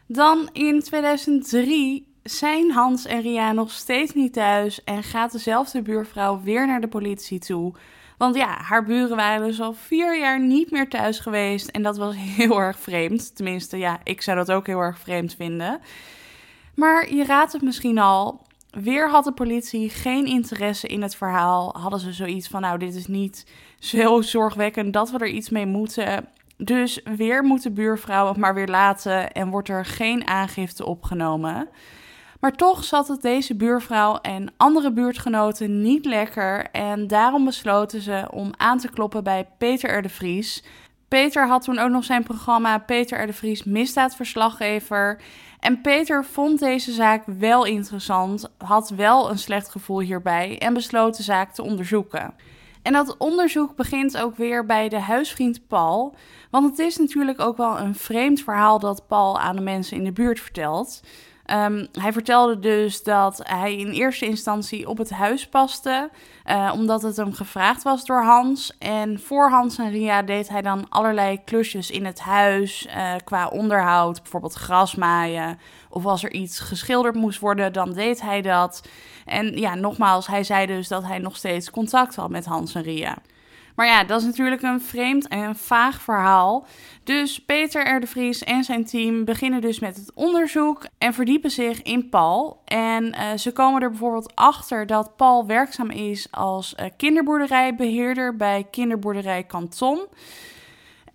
Dan 0.06 0.48
in 0.52 0.80
2003 0.80 2.09
zijn 2.30 2.70
Hans 2.70 3.06
en 3.06 3.20
Ria 3.20 3.52
nog 3.52 3.70
steeds 3.70 4.14
niet 4.14 4.32
thuis 4.32 4.84
en 4.84 5.02
gaat 5.02 5.32
dezelfde 5.32 5.82
buurvrouw 5.82 6.40
weer 6.42 6.66
naar 6.66 6.80
de 6.80 6.88
politie 6.88 7.38
toe. 7.38 7.72
Want 8.18 8.34
ja, 8.34 8.58
haar 8.62 8.84
buren 8.84 9.16
waren 9.16 9.46
dus 9.46 9.60
al 9.60 9.72
vier 9.72 10.18
jaar 10.18 10.40
niet 10.40 10.70
meer 10.70 10.88
thuis 10.88 11.18
geweest 11.18 11.68
en 11.68 11.82
dat 11.82 11.96
was 11.96 12.14
heel 12.36 12.60
erg 12.60 12.78
vreemd. 12.78 13.36
Tenminste, 13.36 13.78
ja, 13.78 14.00
ik 14.04 14.22
zou 14.22 14.36
dat 14.36 14.52
ook 14.52 14.66
heel 14.66 14.80
erg 14.80 14.98
vreemd 14.98 15.34
vinden. 15.34 15.80
Maar 16.74 17.14
je 17.14 17.24
raadt 17.24 17.52
het 17.52 17.62
misschien 17.62 17.98
al. 17.98 18.40
Weer 18.70 19.10
had 19.10 19.24
de 19.24 19.32
politie 19.32 19.88
geen 19.88 20.26
interesse 20.26 20.86
in 20.86 21.02
het 21.02 21.14
verhaal. 21.14 21.74
Hadden 21.78 22.00
ze 22.00 22.12
zoiets 22.12 22.48
van: 22.48 22.60
nou, 22.60 22.78
dit 22.78 22.94
is 22.94 23.06
niet 23.06 23.46
zo 23.78 24.20
zorgwekkend 24.20 24.92
dat 24.92 25.10
we 25.10 25.18
er 25.18 25.28
iets 25.28 25.50
mee 25.50 25.66
moeten. 25.66 26.28
Dus 26.56 27.00
weer 27.16 27.42
moet 27.42 27.62
de 27.62 27.70
buurvrouw 27.70 28.28
het 28.28 28.36
maar 28.36 28.54
weer 28.54 28.68
laten 28.68 29.32
en 29.32 29.50
wordt 29.50 29.68
er 29.68 29.84
geen 29.84 30.26
aangifte 30.26 30.86
opgenomen. 30.86 31.68
Maar 32.40 32.52
toch 32.52 32.84
zat 32.84 33.08
het 33.08 33.22
deze 33.22 33.54
buurvrouw 33.54 34.16
en 34.16 34.52
andere 34.56 34.92
buurtgenoten 34.92 35.82
niet 35.82 36.04
lekker 36.04 36.70
en 36.70 37.06
daarom 37.06 37.44
besloten 37.44 38.00
ze 38.00 38.28
om 38.30 38.50
aan 38.56 38.78
te 38.78 38.90
kloppen 38.90 39.24
bij 39.24 39.48
Peter 39.58 40.04
R. 40.04 40.08
Vries. 40.08 40.64
Peter 41.08 41.48
had 41.48 41.64
toen 41.64 41.78
ook 41.78 41.90
nog 41.90 42.04
zijn 42.04 42.22
programma 42.22 42.78
Peter 42.78 43.22
R. 43.22 43.26
de 43.26 43.32
Vries 43.32 43.64
misdaadverslaggever. 43.64 45.20
En 45.60 45.80
Peter 45.80 46.24
vond 46.24 46.58
deze 46.58 46.92
zaak 46.92 47.22
wel 47.26 47.64
interessant, 47.64 48.50
had 48.58 48.90
wel 48.90 49.30
een 49.30 49.38
slecht 49.38 49.68
gevoel 49.68 50.00
hierbij 50.00 50.58
en 50.58 50.74
besloot 50.74 51.16
de 51.16 51.22
zaak 51.22 51.52
te 51.52 51.62
onderzoeken. 51.62 52.34
En 52.82 52.92
dat 52.92 53.16
onderzoek 53.16 53.76
begint 53.76 54.16
ook 54.16 54.36
weer 54.36 54.66
bij 54.66 54.88
de 54.88 55.00
huisvriend 55.00 55.66
Paul. 55.66 56.14
Want 56.50 56.70
het 56.70 56.78
is 56.78 56.96
natuurlijk 56.96 57.40
ook 57.40 57.56
wel 57.56 57.78
een 57.78 57.94
vreemd 57.94 58.40
verhaal 58.42 58.78
dat 58.78 59.06
Paul 59.06 59.40
aan 59.40 59.56
de 59.56 59.62
mensen 59.62 59.96
in 59.96 60.04
de 60.04 60.12
buurt 60.12 60.40
vertelt. 60.40 61.00
Um, 61.52 61.86
hij 61.92 62.12
vertelde 62.12 62.58
dus 62.58 63.02
dat 63.02 63.40
hij 63.42 63.76
in 63.76 63.90
eerste 63.90 64.26
instantie 64.26 64.88
op 64.88 64.98
het 64.98 65.10
huis 65.10 65.48
paste, 65.48 66.10
uh, 66.46 66.72
omdat 66.74 67.02
het 67.02 67.16
hem 67.16 67.32
gevraagd 67.32 67.82
was 67.82 68.04
door 68.04 68.22
Hans. 68.22 68.76
En 68.78 69.20
voor 69.20 69.50
Hans 69.50 69.78
en 69.78 69.90
Ria 69.90 70.22
deed 70.22 70.48
hij 70.48 70.62
dan 70.62 70.86
allerlei 70.88 71.44
klusjes 71.44 71.90
in 71.90 72.04
het 72.04 72.20
huis 72.20 72.86
uh, 72.86 73.12
qua 73.24 73.48
onderhoud, 73.48 74.22
bijvoorbeeld 74.22 74.54
grasmaaien. 74.54 75.58
Of 75.88 76.06
als 76.06 76.24
er 76.24 76.32
iets 76.32 76.58
geschilderd 76.58 77.14
moest 77.14 77.40
worden, 77.40 77.72
dan 77.72 77.92
deed 77.92 78.20
hij 78.20 78.42
dat. 78.42 78.88
En 79.24 79.58
ja, 79.58 79.74
nogmaals, 79.74 80.26
hij 80.26 80.44
zei 80.44 80.66
dus 80.66 80.88
dat 80.88 81.04
hij 81.04 81.18
nog 81.18 81.36
steeds 81.36 81.70
contact 81.70 82.14
had 82.14 82.30
met 82.30 82.44
Hans 82.44 82.74
en 82.74 82.82
Ria. 82.82 83.16
Maar 83.80 83.88
ja, 83.88 84.04
dat 84.04 84.20
is 84.20 84.26
natuurlijk 84.26 84.62
een 84.62 84.80
vreemd 84.80 85.28
en 85.28 85.56
vaag 85.56 86.02
verhaal. 86.02 86.66
Dus 87.04 87.44
Peter 87.44 87.96
R. 87.96 88.06
Vries 88.06 88.44
en 88.44 88.64
zijn 88.64 88.84
team 88.84 89.24
beginnen 89.24 89.60
dus 89.60 89.78
met 89.78 89.96
het 89.96 90.12
onderzoek 90.14 90.86
en 90.98 91.14
verdiepen 91.14 91.50
zich 91.50 91.82
in 91.82 92.08
Paul. 92.08 92.62
En 92.64 93.04
uh, 93.04 93.36
ze 93.36 93.52
komen 93.52 93.82
er 93.82 93.90
bijvoorbeeld 93.90 94.32
achter 94.34 94.86
dat 94.86 95.16
Paul 95.16 95.46
werkzaam 95.46 95.90
is 95.90 96.28
als 96.30 96.74
uh, 96.80 96.86
kinderboerderijbeheerder 96.96 98.36
bij 98.36 98.66
kinderboerderij 98.70 99.44
Kanton. 99.44 100.06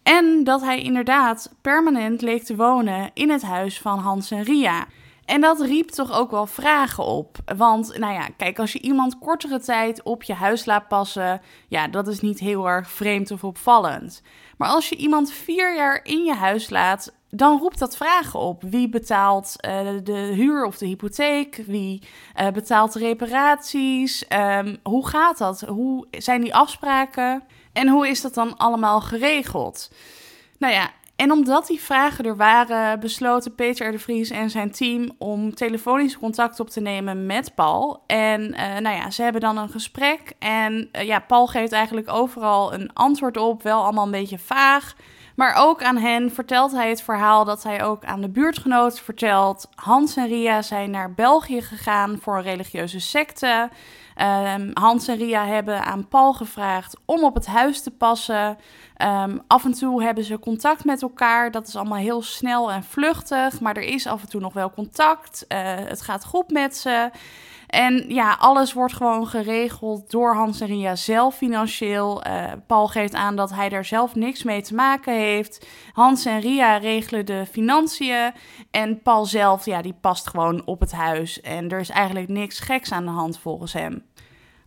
En 0.04 0.44
dat 0.44 0.62
hij 0.62 0.82
inderdaad 0.82 1.54
permanent 1.62 2.22
leek 2.22 2.44
te 2.44 2.56
wonen 2.56 3.12
in 3.14 3.30
het 3.30 3.42
huis 3.42 3.80
van 3.80 4.00
Hans 4.00 4.32
en 4.32 4.44
Ria. 4.44 4.86
En 5.26 5.42
dat 5.42 5.62
riep 5.62 5.90
toch 5.90 6.12
ook 6.12 6.32
wel 6.32 6.46
vragen 6.46 7.04
op. 7.04 7.38
Want, 7.58 7.98
nou 7.98 8.14
ja, 8.14 8.28
kijk, 8.38 8.60
als 8.60 8.74
je 8.74 8.82
iemand 8.82 9.20
kortere 9.20 9.60
tijd 9.60 10.04
op 10.04 10.24
je 10.24 10.34
huis 10.34 10.66
laat 10.66 10.88
passen, 10.88 11.42
ja, 11.68 11.88
dat 11.88 12.08
is 12.08 12.22
niet 12.22 12.40
heel 12.40 12.70
erg 12.70 12.90
vreemd 12.90 13.32
of 13.32 13.44
opvallend. 13.44 14.22
Maar 14.58 14.70
als 14.70 14.90
je 14.90 14.96
iemand 14.96 15.32
vier 15.32 15.76
jaar 15.76 16.00
in 16.04 16.24
je 16.24 16.34
huis 16.34 16.70
laat, 16.70 17.14
dan 17.30 17.60
roept 17.60 17.80
dat 17.80 17.98
vragen 17.98 18.40
op. 18.40 18.64
Wie 18.64 18.90
betaalt 18.90 19.56
uh, 19.58 19.90
de 20.04 20.12
huur 20.12 20.66
of 20.66 20.78
de 20.78 20.86
hypotheek? 20.86 21.64
Wie 21.68 22.02
uh, 22.42 22.50
betaalt 22.50 22.94
de 22.94 23.00
reparaties? 23.00 24.26
Um, 24.30 24.78
hoe 24.84 25.08
gaat 25.08 25.38
dat? 25.38 25.62
Hoe 25.62 26.08
zijn 26.12 26.42
die 26.42 26.56
afspraken? 26.56 27.44
En 27.74 27.88
hoe 27.88 28.08
is 28.08 28.22
dat 28.22 28.34
dan 28.34 28.58
allemaal 28.58 29.02
geregeld? 29.02 29.92
Nou 30.58 30.74
ja, 30.74 30.92
en 31.16 31.32
omdat 31.32 31.68
die 31.68 31.82
vragen 31.82 32.26
er 32.26 32.36
waren, 32.36 33.00
besloten 33.00 33.56
Peter 33.56 33.92
de 33.92 34.00
Vries 34.00 34.30
en 34.30 34.50
zijn 34.50 34.72
team 34.72 35.12
om 35.18 35.56
telefonisch 35.56 36.18
contact 36.18 36.60
op 36.60 36.70
te 36.70 36.80
nemen 36.80 37.26
met 37.26 37.56
Paul. 37.56 38.04
En 38.08 38.42
uh, 38.42 38.78
nou 38.78 38.96
ja, 38.96 39.12
ze 39.12 39.24
hebben 39.24 39.42
dan 39.42 39.58
een 39.58 39.70
gesprek. 39.70 40.34
En 40.40 40.90
uh, 40.92 41.02
ja, 41.02 41.20
Paul 41.20 41.48
geeft 41.48 41.72
eigenlijk 41.72 42.12
overal 42.12 42.74
een 42.74 42.94
antwoord 42.94 43.38
op, 43.38 43.64
wel 43.64 43.84
allemaal 43.84 44.06
een 44.06 44.12
beetje 44.12 44.40
vaag. 44.40 44.96
Maar 45.36 45.56
ook 45.58 45.84
aan 45.84 45.98
hen 45.98 46.32
vertelt 46.32 46.72
hij 46.72 46.90
het 46.90 47.02
verhaal 47.02 47.46
dat 47.46 47.64
hij 47.64 47.84
ook 47.84 48.06
aan 48.06 48.22
de 48.22 48.30
buurtgenoten 48.30 49.04
vertelt. 49.04 49.70
Hans 49.76 50.16
en 50.16 50.28
Ria 50.28 50.62
zijn 50.62 50.92
naar 50.92 51.14
België 51.14 51.62
gegaan 51.62 52.20
voor 52.22 52.38
een 52.38 52.44
religieuze 52.44 53.00
secte. 53.00 53.70
Um, 54.22 54.72
Hans 54.74 55.08
en 55.08 55.18
Ria 55.18 55.46
hebben 55.46 55.84
aan 55.84 56.08
Paul 56.08 56.34
gevraagd 56.34 56.98
om 57.06 57.24
op 57.24 57.36
het 57.36 57.46
huis 57.46 57.82
te 57.82 57.92
passen. 57.92 58.58
Um, 59.02 59.42
af 59.48 59.66
en 59.66 59.74
toe 59.74 60.04
hebben 60.04 60.24
ze 60.24 60.40
contact 60.40 60.86
met 60.86 61.02
elkaar. 61.02 61.52
Dat 61.52 61.68
is 61.68 61.76
allemaal 61.76 61.98
heel 61.98 62.22
snel 62.22 62.72
en 62.72 62.84
vluchtig. 62.84 63.60
Maar 63.60 63.76
er 63.76 63.84
is 63.84 64.08
af 64.08 64.22
en 64.22 64.30
toe 64.30 64.42
nog 64.42 64.54
wel 64.54 64.72
contact. 64.72 65.46
Uh, 65.48 65.58
het 65.64 66.02
gaat 66.02 66.26
goed 66.26 66.52
met 66.52 66.78
ze. 66.78 67.10
En 67.68 68.06
ja, 68.08 68.36
alles 68.40 68.74
wordt 68.74 68.94
gewoon 68.94 69.28
geregeld 69.28 70.12
door 70.12 70.36
Hans 70.36 70.62
en 70.62 70.68
Ria 70.68 70.96
zelf 70.96 71.36
financieel. 71.36 72.28
Uh, 72.28 72.44
Paul 72.68 72.88
geeft 72.88 73.14
aan 73.14 73.36
dat 73.36 73.54
hij 73.54 73.70
daar 73.70 73.86
zelf 73.86 74.16
niks 74.16 74.44
mee 74.44 74.62
te 74.62 74.76
maken 74.76 75.14
heeft. 75.14 75.68
Hans 75.94 76.26
en 76.26 76.40
Ria 76.40 76.78
regelen 76.78 77.26
de 77.26 77.46
financiën. 77.52 78.34
En 78.72 79.02
Paul 79.02 79.26
zelf, 79.26 79.66
ja, 79.66 79.82
die 79.82 79.96
past 80.02 80.28
gewoon 80.28 80.66
op 80.66 80.80
het 80.80 80.92
huis. 80.92 81.42
En 81.42 81.70
er 81.70 81.80
is 81.80 81.90
eigenlijk 81.90 82.28
niks 82.28 82.60
geks 82.60 82.92
aan 82.92 83.06
de 83.06 83.12
hand 83.12 83.40
volgens 83.40 83.74
hem. 83.74 84.04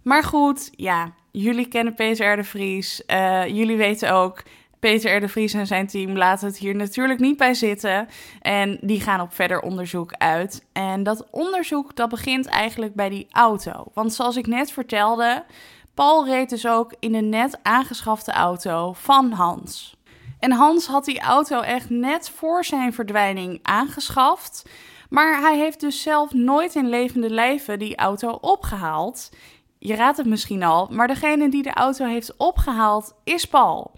Maar 0.02 0.24
goed, 0.24 0.70
ja, 0.72 1.12
jullie 1.32 1.68
kennen 1.68 1.94
Peter 1.94 2.36
de 2.36 2.44
Vries. 2.44 3.02
Uh, 3.06 3.46
jullie 3.46 3.76
weten 3.76 4.12
ook, 4.12 4.42
Peter 4.80 5.16
R. 5.16 5.20
de 5.20 5.28
Vries 5.28 5.52
en 5.52 5.66
zijn 5.66 5.86
team 5.86 6.16
laten 6.16 6.46
het 6.46 6.58
hier 6.58 6.74
natuurlijk 6.74 7.20
niet 7.20 7.36
bij 7.36 7.54
zitten. 7.54 8.08
En 8.40 8.78
die 8.80 9.00
gaan 9.00 9.20
op 9.20 9.34
verder 9.34 9.60
onderzoek 9.60 10.12
uit. 10.12 10.64
En 10.72 11.02
dat 11.02 11.26
onderzoek 11.30 11.96
dat 11.96 12.08
begint 12.08 12.46
eigenlijk 12.46 12.94
bij 12.94 13.08
die 13.08 13.26
auto. 13.30 13.84
Want 13.94 14.12
zoals 14.14 14.36
ik 14.36 14.46
net 14.46 14.72
vertelde, 14.72 15.44
Paul 15.94 16.26
reed 16.26 16.48
dus 16.48 16.66
ook 16.66 16.94
in 16.98 17.12
de 17.12 17.20
net 17.20 17.58
aangeschafte 17.62 18.32
auto 18.32 18.92
van 18.92 19.32
Hans. 19.32 19.96
En 20.38 20.52
Hans 20.52 20.86
had 20.86 21.04
die 21.04 21.20
auto 21.20 21.60
echt 21.60 21.90
net 21.90 22.30
voor 22.30 22.64
zijn 22.64 22.92
verdwijning 22.92 23.58
aangeschaft. 23.62 24.68
Maar 25.08 25.40
hij 25.40 25.58
heeft 25.58 25.80
dus 25.80 26.02
zelf 26.02 26.32
nooit 26.32 26.74
in 26.74 26.88
levende 26.88 27.30
lijven 27.30 27.78
die 27.78 27.96
auto 27.96 28.30
opgehaald. 28.30 29.30
Je 29.78 29.94
raadt 29.94 30.16
het 30.16 30.26
misschien 30.26 30.62
al, 30.62 30.88
maar 30.90 31.06
degene 31.06 31.48
die 31.48 31.62
de 31.62 31.72
auto 31.72 32.06
heeft 32.06 32.36
opgehaald 32.36 33.14
is 33.24 33.44
Paul. 33.44 33.92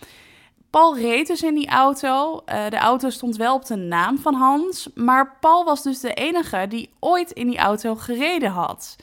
Paul 0.71 0.97
reed 0.97 1.27
dus 1.27 1.43
in 1.43 1.55
die 1.55 1.69
auto. 1.69 2.43
Uh, 2.47 2.69
de 2.69 2.77
auto 2.77 3.11
stond 3.11 3.37
wel 3.37 3.55
op 3.55 3.67
de 3.67 3.77
naam 3.77 4.19
van 4.19 4.35
Hans. 4.35 4.89
Maar 4.95 5.37
Paul 5.41 5.65
was 5.65 5.83
dus 5.83 6.01
de 6.01 6.15
enige 6.15 6.67
die 6.69 6.91
ooit 7.01 7.31
in 7.31 7.49
die 7.49 7.59
auto 7.59 7.95
gereden 7.95 8.51
had. 8.51 8.97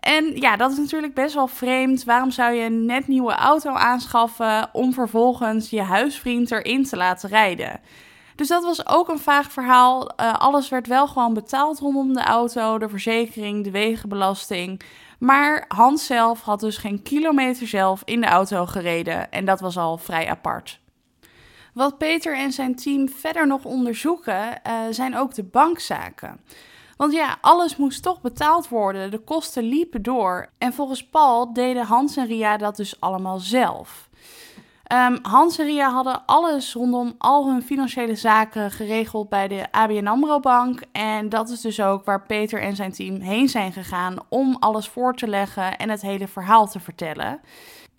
En 0.00 0.40
ja, 0.40 0.56
dat 0.56 0.70
is 0.70 0.78
natuurlijk 0.78 1.14
best 1.14 1.34
wel 1.34 1.46
vreemd. 1.46 2.04
Waarom 2.04 2.30
zou 2.30 2.52
je 2.52 2.64
een 2.64 2.86
net 2.86 3.08
nieuwe 3.08 3.32
auto 3.32 3.70
aanschaffen 3.70 4.68
om 4.72 4.92
vervolgens 4.92 5.70
je 5.70 5.82
huisvriend 5.82 6.50
erin 6.50 6.84
te 6.84 6.96
laten 6.96 7.28
rijden? 7.28 7.80
Dus 8.36 8.48
dat 8.48 8.64
was 8.64 8.86
ook 8.88 9.08
een 9.08 9.18
vaag 9.18 9.52
verhaal. 9.52 10.10
Uh, 10.20 10.34
alles 10.34 10.68
werd 10.68 10.86
wel 10.86 11.06
gewoon 11.06 11.34
betaald 11.34 11.78
rondom 11.78 12.12
de 12.12 12.24
auto, 12.24 12.78
de 12.78 12.88
verzekering, 12.88 13.64
de 13.64 13.70
wegenbelasting. 13.70 14.82
Maar 15.18 15.64
Hans 15.68 16.06
zelf 16.06 16.40
had 16.40 16.60
dus 16.60 16.76
geen 16.76 17.02
kilometer 17.02 17.66
zelf 17.66 18.02
in 18.04 18.20
de 18.20 18.26
auto 18.26 18.66
gereden 18.66 19.30
en 19.30 19.44
dat 19.44 19.60
was 19.60 19.76
al 19.76 19.98
vrij 19.98 20.28
apart. 20.28 20.81
Wat 21.72 21.98
Peter 21.98 22.36
en 22.36 22.52
zijn 22.52 22.74
team 22.74 23.08
verder 23.08 23.46
nog 23.46 23.64
onderzoeken, 23.64 24.60
uh, 24.66 24.72
zijn 24.90 25.16
ook 25.16 25.34
de 25.34 25.44
bankzaken. 25.44 26.40
Want 26.96 27.12
ja, 27.12 27.36
alles 27.40 27.76
moest 27.76 28.02
toch 28.02 28.20
betaald 28.20 28.68
worden, 28.68 29.10
de 29.10 29.18
kosten 29.18 29.62
liepen 29.62 30.02
door. 30.02 30.48
En 30.58 30.72
volgens 30.72 31.06
Paul 31.06 31.52
deden 31.52 31.86
Hans 31.86 32.16
en 32.16 32.26
Ria 32.26 32.56
dat 32.56 32.76
dus 32.76 33.00
allemaal 33.00 33.38
zelf. 33.38 34.08
Um, 34.92 35.18
Hans 35.22 35.58
en 35.58 35.64
Ria 35.64 35.90
hadden 35.90 36.22
alles 36.26 36.72
rondom 36.72 37.14
al 37.18 37.48
hun 37.48 37.62
financiële 37.62 38.14
zaken 38.14 38.70
geregeld 38.70 39.28
bij 39.28 39.48
de 39.48 39.64
ABN 39.70 40.06
AMRO 40.06 40.40
Bank. 40.40 40.82
En 40.92 41.28
dat 41.28 41.48
is 41.48 41.60
dus 41.60 41.80
ook 41.80 42.04
waar 42.04 42.26
Peter 42.26 42.60
en 42.60 42.76
zijn 42.76 42.92
team 42.92 43.20
heen 43.20 43.48
zijn 43.48 43.72
gegaan 43.72 44.16
om 44.28 44.56
alles 44.60 44.88
voor 44.88 45.14
te 45.14 45.28
leggen 45.28 45.78
en 45.78 45.90
het 45.90 46.02
hele 46.02 46.28
verhaal 46.28 46.66
te 46.68 46.80
vertellen. 46.80 47.40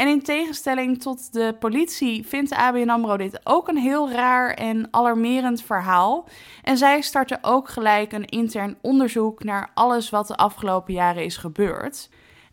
En 0.04 0.10
in 0.10 0.24
tegenstelling 0.24 1.02
tot 1.02 1.34
de 1.34 1.56
politie 1.60 2.28
vindt 2.28 2.50
de 2.50 2.56
ABN 2.56 2.90
AMRO 2.90 3.18
dit 3.18 3.40
ook 3.44 3.68
een 3.68 3.78
heel 3.78 4.12
raar 4.12 4.54
en 4.54 4.88
alarmerend 4.92 5.64
verhaal. 5.64 6.28
En 6.64 6.78
zij 6.78 7.02
starten 7.02 7.38
ook 7.42 7.70
gelijk 7.70 8.12
een 8.12 8.26
intern 8.26 8.78
onderzoek 8.82 9.44
naar 9.44 9.70
alles 9.74 10.10
wat 10.10 10.28
de 10.28 10.36
afgelopen 10.36 10.94
jaren 10.94 11.24
is 11.24 11.38
gebeurd. 11.38 12.10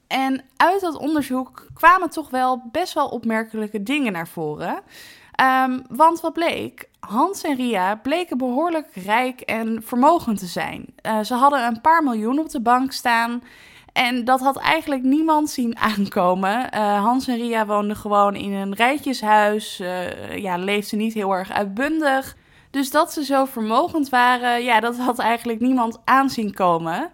En 0.06 0.44
uit 0.56 0.80
dat 0.80 0.96
onderzoek 0.96 1.66
kwamen 1.74 2.10
toch 2.10 2.30
wel 2.30 2.62
best 2.72 2.92
wel 2.94 3.08
opmerkelijke 3.08 3.82
dingen 3.82 4.12
naar 4.12 4.28
voren. 4.28 4.82
Um, 5.64 5.82
want 5.88 6.20
wat 6.20 6.32
bleek? 6.32 6.88
Hans 7.00 7.42
en 7.42 7.56
Ria 7.56 7.94
bleken 7.96 8.38
behoorlijk 8.38 8.88
rijk 8.94 9.40
en 9.40 9.82
vermogend 9.84 10.38
te 10.38 10.46
zijn. 10.46 10.86
Uh, 11.06 11.20
ze 11.20 11.34
hadden 11.34 11.66
een 11.66 11.80
paar 11.80 12.02
miljoen 12.02 12.38
op 12.38 12.50
de 12.50 12.60
bank 12.60 12.92
staan. 12.92 13.42
En 14.00 14.24
dat 14.24 14.40
had 14.40 14.56
eigenlijk 14.56 15.02
niemand 15.02 15.50
zien 15.50 15.78
aankomen. 15.78 16.68
Uh, 16.74 17.04
Hans 17.04 17.28
en 17.28 17.36
Ria 17.36 17.66
woonden 17.66 17.96
gewoon 17.96 18.34
in 18.34 18.52
een 18.52 18.74
rijtjeshuis. 18.74 19.80
Uh, 19.80 20.36
ja, 20.36 20.56
leefden 20.56 20.98
niet 20.98 21.14
heel 21.14 21.32
erg 21.32 21.52
uitbundig. 21.52 22.36
Dus 22.70 22.90
dat 22.90 23.12
ze 23.12 23.24
zo 23.24 23.44
vermogend 23.44 24.08
waren, 24.08 24.62
ja, 24.62 24.80
dat 24.80 24.96
had 24.96 25.18
eigenlijk 25.18 25.60
niemand 25.60 26.00
aanzien 26.04 26.54
komen. 26.54 27.10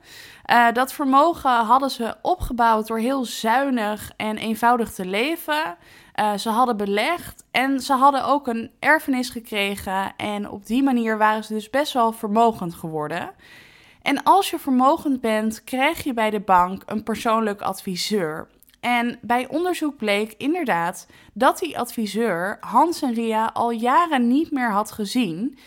Uh, 0.51 0.67
dat 0.73 0.93
vermogen 0.93 1.51
hadden 1.51 1.91
ze 1.91 2.15
opgebouwd 2.23 2.87
door 2.87 2.99
heel 2.99 3.25
zuinig 3.25 4.11
en 4.17 4.37
eenvoudig 4.37 4.93
te 4.93 5.05
leven. 5.05 5.77
Ze 6.37 6.49
hadden 6.49 6.77
belegd 6.77 7.45
en 7.51 7.81
ze 7.81 7.93
hadden 7.93 8.25
ook 8.25 8.47
een 8.47 8.71
erfenis 8.79 9.31
gekregen. 9.31 10.17
En 10.17 10.51
op 10.51 10.67
die 10.67 10.83
manier 10.83 11.19
waren 11.19 11.45
ze 11.45 11.53
dus 11.53 11.71
best 11.71 11.93
wel 11.93 12.13
vermogend 12.13 12.75
geworden. 12.75 13.31
En 14.07 14.23
als 14.23 14.51
je 14.51 14.59
vermogend 14.59 15.21
bent, 15.21 15.65
krijg 15.65 16.05
je 16.05 16.15
bij 16.15 16.31
de 16.31 16.41
bank 16.41 16.83
een 16.87 17.03
persoonlijk 17.03 17.61
adviseur. 17.61 18.49
En 18.81 19.19
bij 19.23 19.49
onderzoek 19.49 19.97
bleek 19.97 20.35
inderdaad 20.39 21.07
dat 21.33 21.59
die 21.59 21.79
adviseur 21.79 22.57
Hans 22.61 23.03
en 23.03 23.15
Ria 23.15 23.51
al 23.53 23.71
jaren 23.71 24.29
niet 24.29 24.51
meer 24.51 24.71
had 24.71 24.93
gezien. 24.93 25.59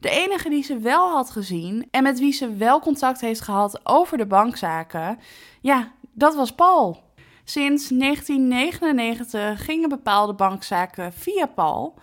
De 0.00 0.10
enige 0.10 0.48
die 0.48 0.62
ze 0.62 0.78
wel 0.78 1.10
had 1.10 1.30
gezien 1.30 1.88
en 1.90 2.02
met 2.02 2.18
wie 2.18 2.32
ze 2.32 2.54
wel 2.54 2.80
contact 2.80 3.20
heeft 3.20 3.40
gehad 3.40 3.80
over 3.82 4.18
de 4.18 4.26
bankzaken, 4.26 5.18
ja, 5.60 5.92
dat 6.12 6.34
was 6.34 6.54
Paul. 6.54 7.02
Sinds 7.44 7.88
1999 7.88 9.64
gingen 9.64 9.88
bepaalde 9.88 10.34
bankzaken 10.34 11.12
via 11.12 11.46
Paul. 11.46 11.98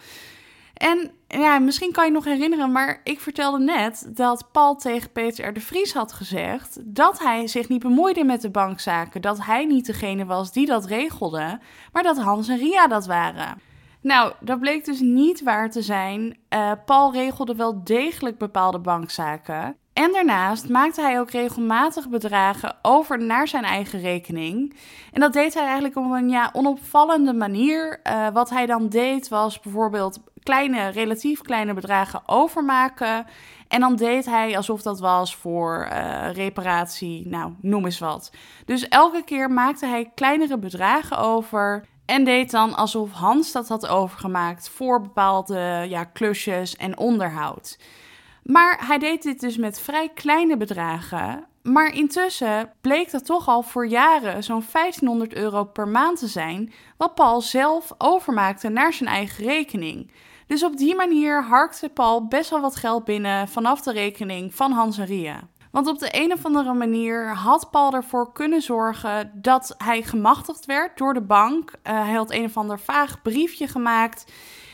En 0.74 1.12
ja, 1.40 1.60
misschien 1.60 1.92
kan 1.92 2.06
je 2.06 2.12
nog 2.12 2.26
herinneren, 2.26 2.72
maar 2.72 3.02
ik 3.04 3.20
vertelde 3.20 3.60
net 3.60 4.10
dat 4.16 4.50
Paul 4.52 4.76
tegen 4.76 5.12
Peter 5.12 5.54
de 5.54 5.62
Vries 5.62 5.94
had 5.94 6.14
gezegd 6.14 6.80
dat 6.86 7.20
hij 7.20 7.48
zich 7.48 7.70
niet 7.70 7.82
bemoeide 7.82 8.24
met 8.24 8.42
de 8.42 8.50
bankzaken. 8.50 9.22
Dat 9.22 9.46
hij 9.46 9.66
niet 9.66 9.86
degene 9.86 10.26
was 10.26 10.52
die 10.52 10.66
dat 10.66 10.86
regelde, 10.86 11.60
maar 11.92 12.04
dat 12.04 12.18
Hans 12.18 12.48
en 12.48 12.58
Ria 12.58 12.88
dat 12.88 13.06
waren. 13.06 13.62
Nou, 14.02 14.34
dat 14.40 14.60
bleek 14.60 14.86
dus 14.86 15.00
niet 15.00 15.44
waar 15.44 15.70
te 15.70 15.82
zijn. 15.82 16.38
Uh, 16.50 16.72
Paul 16.86 17.14
regelde 17.14 17.56
wel 17.56 17.84
degelijk 17.84 18.38
bepaalde 18.38 18.80
bankzaken. 18.80 19.76
En 19.94 20.12
daarnaast 20.12 20.70
maakte 20.70 21.02
hij 21.02 21.20
ook 21.20 21.32
regelmatig 21.32 22.10
bedragen 22.10 22.76
over 22.82 23.24
naar 23.24 23.48
zijn 23.48 23.64
eigen 23.64 24.00
rekening. 24.00 24.76
En 25.12 25.22
dat 25.22 25.34
deed 25.34 25.54
hij 25.54 25.64
eigenlijk 25.64 25.96
op 25.96 26.12
een 26.12 26.30
ja, 26.30 26.50
onopvallende 26.54 27.34
manier. 27.34 28.00
Uh, 28.04 28.28
wat 28.34 28.50
hij 28.50 28.66
dan 28.66 28.90
deed 28.90 29.28
was 29.28 29.60
bijvoorbeeld 29.60 30.20
kleine, 30.43 30.88
relatief 30.88 31.41
kleine 31.41 31.74
bedragen 31.74 32.21
overmaken. 32.25 33.25
En 33.67 33.79
dan 33.79 33.95
deed 33.95 34.25
hij 34.25 34.57
alsof 34.57 34.81
dat 34.81 35.00
was 35.00 35.36
voor 35.36 35.88
uh, 35.91 36.31
reparatie, 36.33 37.27
nou, 37.27 37.53
noem 37.62 37.86
eens 37.86 38.00
wat. 38.00 38.31
Dus 38.65 38.88
elke 38.88 39.24
keer 39.24 39.51
maakte 39.51 39.86
hij 39.86 40.12
kleinere 40.15 40.57
bedragen 40.57 41.17
over. 41.17 41.86
En 42.05 42.24
deed 42.24 42.51
dan 42.51 42.75
alsof 42.75 43.12
Hans 43.12 43.51
dat 43.51 43.67
had 43.67 43.88
overgemaakt 43.88 44.69
voor 44.69 45.01
bepaalde 45.01 45.86
ja, 45.89 46.03
klusjes 46.03 46.75
en 46.75 46.98
onderhoud. 46.98 47.77
Maar 48.43 48.88
hij 48.88 48.98
deed 48.98 49.24
dit 49.24 49.39
dus 49.39 49.57
met 49.57 49.79
vrij 49.79 50.10
kleine 50.13 50.57
bedragen. 50.57 51.45
Maar 51.62 51.95
intussen 51.95 52.74
bleek 52.81 53.12
dat 53.12 53.25
toch 53.25 53.48
al 53.48 53.62
voor 53.62 53.88
jaren 53.88 54.43
zo'n 54.43 54.63
1500 54.71 55.33
euro 55.33 55.63
per 55.63 55.88
maand 55.88 56.19
te 56.19 56.27
zijn, 56.27 56.74
wat 56.98 57.15
Paul 57.15 57.41
zelf 57.41 57.91
overmaakte 57.98 58.69
naar 58.69 58.93
zijn 58.93 59.10
eigen 59.10 59.45
rekening. 59.45 60.12
Dus 60.51 60.63
op 60.63 60.77
die 60.77 60.96
manier 60.96 61.43
harkte 61.43 61.89
Paul 61.89 62.27
best 62.27 62.50
wel 62.50 62.62
wat 62.62 62.75
geld 62.75 63.03
binnen 63.03 63.48
vanaf 63.48 63.81
de 63.81 63.91
rekening 63.91 64.55
van 64.55 64.72
Hans 64.72 64.98
en 64.98 65.05
Ria. 65.05 65.39
Want 65.72 65.88
op 65.88 66.00
de 66.00 66.10
een 66.12 66.34
of 66.34 66.46
andere 66.46 66.74
manier 66.74 67.36
had 67.36 67.72
Paul 67.72 67.93
ervoor 67.93 68.31
kunnen 68.34 68.62
zorgen 68.62 69.31
dat 69.34 69.75
hij 69.77 70.01
gemachtigd 70.01 70.65
werd 70.65 70.98
door 70.98 71.13
de 71.13 71.22
bank. 71.22 71.72
Uh, 71.72 72.03
hij 72.03 72.13
had 72.13 72.31
een 72.31 72.43
of 72.43 72.58
ander 72.58 72.79
vaag 72.79 73.22
briefje 73.22 73.67
gemaakt. 73.67 74.31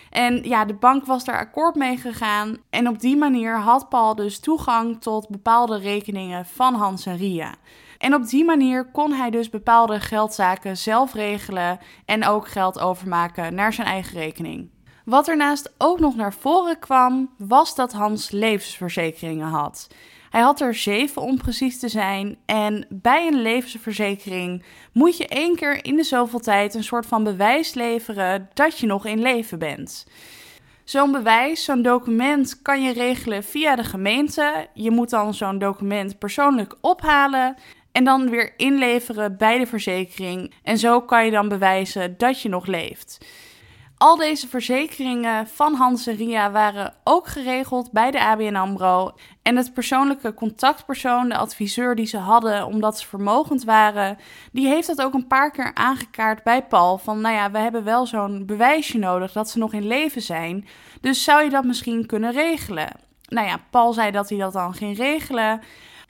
En 0.10 0.44
ja, 0.44 0.66
de 0.66 0.74
bank 0.74 1.06
was 1.06 1.24
daar 1.24 1.40
akkoord 1.40 1.76
mee 1.76 1.98
gegaan. 1.98 2.58
En 2.70 2.88
op 2.88 3.00
die 3.00 3.18
manier 3.18 3.60
had 3.60 3.90
Paul 3.90 4.16
dus 4.16 4.40
toegang 4.40 5.02
tot 5.02 5.30
bepaalde 5.30 5.78
rekeningen 5.78 6.46
van 6.46 6.74
Hans 6.74 7.06
en 7.06 7.18
Ria. 7.18 7.56
En 7.98 8.14
op 8.14 8.28
die 8.28 8.46
manier 8.46 8.92
kon 8.92 9.12
hij 9.12 9.30
dus 9.30 9.50
bepaalde 9.50 10.00
geldzaken 10.00 10.78
zelf 10.78 11.14
regelen 11.14 11.80
en 12.06 12.26
ook 12.26 12.48
geld 12.48 12.80
overmaken 12.80 13.56
naar 13.56 13.74
zijn 13.74 13.88
eigen 13.88 14.18
rekening. 14.20 14.76
Wat 15.08 15.28
ernaast 15.28 15.74
ook 15.78 16.00
nog 16.00 16.16
naar 16.16 16.34
voren 16.34 16.80
kwam, 16.80 17.30
was 17.38 17.76
dat 17.76 17.94
Hans 17.94 18.32
levensverzekeringen 18.32 19.48
had. 19.48 19.88
Hij 20.30 20.42
had 20.42 20.62
er 20.62 20.76
zeven 20.76 21.22
om 21.22 21.38
precies 21.38 21.80
te 21.80 21.88
zijn. 21.88 22.38
En 22.46 22.86
bij 22.90 23.28
een 23.28 23.42
levensverzekering 23.42 24.64
moet 24.92 25.18
je 25.18 25.28
één 25.28 25.56
keer 25.56 25.86
in 25.86 25.96
de 25.96 26.04
zoveel 26.04 26.40
tijd 26.40 26.74
een 26.74 26.84
soort 26.84 27.06
van 27.06 27.24
bewijs 27.24 27.74
leveren 27.74 28.50
dat 28.54 28.80
je 28.80 28.88
nog 28.88 29.06
in 29.06 29.22
leven 29.22 29.60
bent. 29.60 30.08
Zo'n 30.84 31.12
bewijs, 31.12 31.64
zo'n 31.64 31.82
document 31.82 32.62
kan 32.62 32.84
je 32.84 32.94
regelen 32.94 33.44
via 33.44 33.76
de 33.76 33.84
gemeente. 33.84 34.68
Je 34.74 34.92
moet 34.92 35.10
dan 35.10 35.34
zo'n 35.34 35.60
document 35.60 36.20
persoonlijk 36.20 36.76
ophalen 36.82 37.56
en 37.92 38.04
dan 38.04 38.30
weer 38.30 38.54
inleveren 38.58 39.38
bij 39.38 39.58
de 39.58 39.68
verzekering. 39.68 40.54
En 40.64 40.78
zo 40.78 41.02
kan 41.02 41.26
je 41.26 41.32
dan 41.32 41.50
bewijzen 41.50 42.18
dat 42.18 42.42
je 42.42 42.50
nog 42.50 42.66
leeft. 42.66 43.18
Al 43.98 44.16
deze 44.16 44.48
verzekeringen 44.48 45.48
van 45.48 45.74
Hans 45.74 46.08
en 46.08 46.16
Ria 46.16 46.52
waren 46.52 46.94
ook 47.04 47.28
geregeld 47.28 47.92
bij 47.92 48.12
de 48.12 48.24
ABN 48.24 48.56
AMRO. 48.56 49.12
En 49.42 49.56
het 49.56 49.74
persoonlijke 49.74 50.34
contactpersoon, 50.34 51.30
de 51.30 51.38
adviseur 51.38 51.96
die 51.96 52.06
ze 52.06 52.18
hadden 52.18 52.66
omdat 52.66 53.00
ze 53.00 53.08
vermogend 53.08 53.64
waren, 53.64 54.18
die 54.52 54.68
heeft 54.68 54.88
dat 54.88 55.02
ook 55.02 55.14
een 55.14 55.28
paar 55.28 55.52
keer 55.52 55.72
aangekaart 55.74 56.44
bij 56.44 56.64
Paul. 56.64 56.98
Van 56.98 57.22
nou 57.22 57.36
ja, 57.36 57.52
we 57.52 57.58
hebben 57.58 57.84
wel 57.84 58.06
zo'n 58.06 58.46
bewijsje 58.46 58.98
nodig 58.98 59.32
dat 59.32 59.50
ze 59.50 59.58
nog 59.58 59.74
in 59.74 59.88
leven 59.88 60.22
zijn. 60.22 60.68
Dus 61.02 61.24
zou 61.24 61.44
je 61.44 61.50
dat 61.50 61.64
misschien 61.64 62.06
kunnen 62.06 62.32
regelen? 62.32 62.88
Nou 63.28 63.48
ja, 63.48 63.60
Paul 63.70 63.94
zei 63.94 64.12
dat 64.12 64.30
hij 64.30 64.38
dat 64.38 64.54
dan 64.54 64.74
ging 64.74 64.98
regelen. 64.98 65.62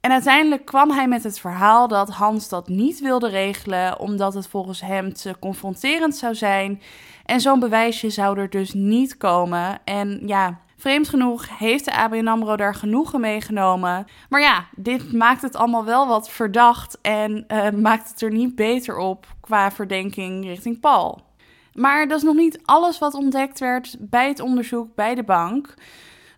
En 0.01 0.12
uiteindelijk 0.12 0.65
kwam 0.65 0.91
hij 0.91 1.08
met 1.08 1.24
het 1.24 1.39
verhaal 1.39 1.88
dat 1.88 2.10
Hans 2.10 2.50
dat 2.50 2.67
niet 2.67 3.00
wilde 3.00 3.29
regelen, 3.29 4.00
omdat 4.00 4.34
het 4.34 4.48
volgens 4.48 4.82
hem 4.82 5.13
te 5.13 5.36
confronterend 5.39 6.15
zou 6.15 6.36
zijn. 6.36 6.82
En 7.27 7.41
zo'n 7.41 7.60
bewijsje 7.60 8.10
zou 8.10 8.39
er 8.39 8.50
dus 8.50 8.74
niet 8.74 9.17
komen. 9.17 9.79
En 9.84 10.22
ja, 10.25 10.60
vreemd 10.77 11.10
genoeg 11.10 11.57
heeft 11.60 11.86
de 11.86 11.96
ABN 11.96 12.27
AMRO 12.27 12.55
daar 12.55 12.75
genoegen 12.75 13.19
meegenomen. 13.19 14.05
Maar 14.29 14.41
ja, 14.41 14.65
dit 14.75 15.13
maakt 15.13 15.41
het 15.41 15.55
allemaal 15.55 15.86
wel 15.86 16.07
wat 16.07 16.29
verdacht 16.29 16.98
en 17.01 17.46
uh, 17.48 17.69
maakt 17.69 18.10
het 18.10 18.22
er 18.22 18.31
niet 18.31 18.55
beter 18.55 18.98
op 18.98 19.27
qua 19.41 19.72
verdenking 19.72 20.46
richting 20.46 20.79
Paul. 20.79 21.22
Maar 21.74 22.07
dat 22.07 22.17
is 22.17 22.24
nog 22.24 22.36
niet 22.36 22.60
alles 22.65 23.00
wat 23.00 23.13
ontdekt 23.13 23.60
werd 23.60 23.96
bij 24.00 24.27
het 24.27 24.39
onderzoek 24.39 24.96
bij 24.96 25.15
de 25.15 25.24
bank. 25.24 25.74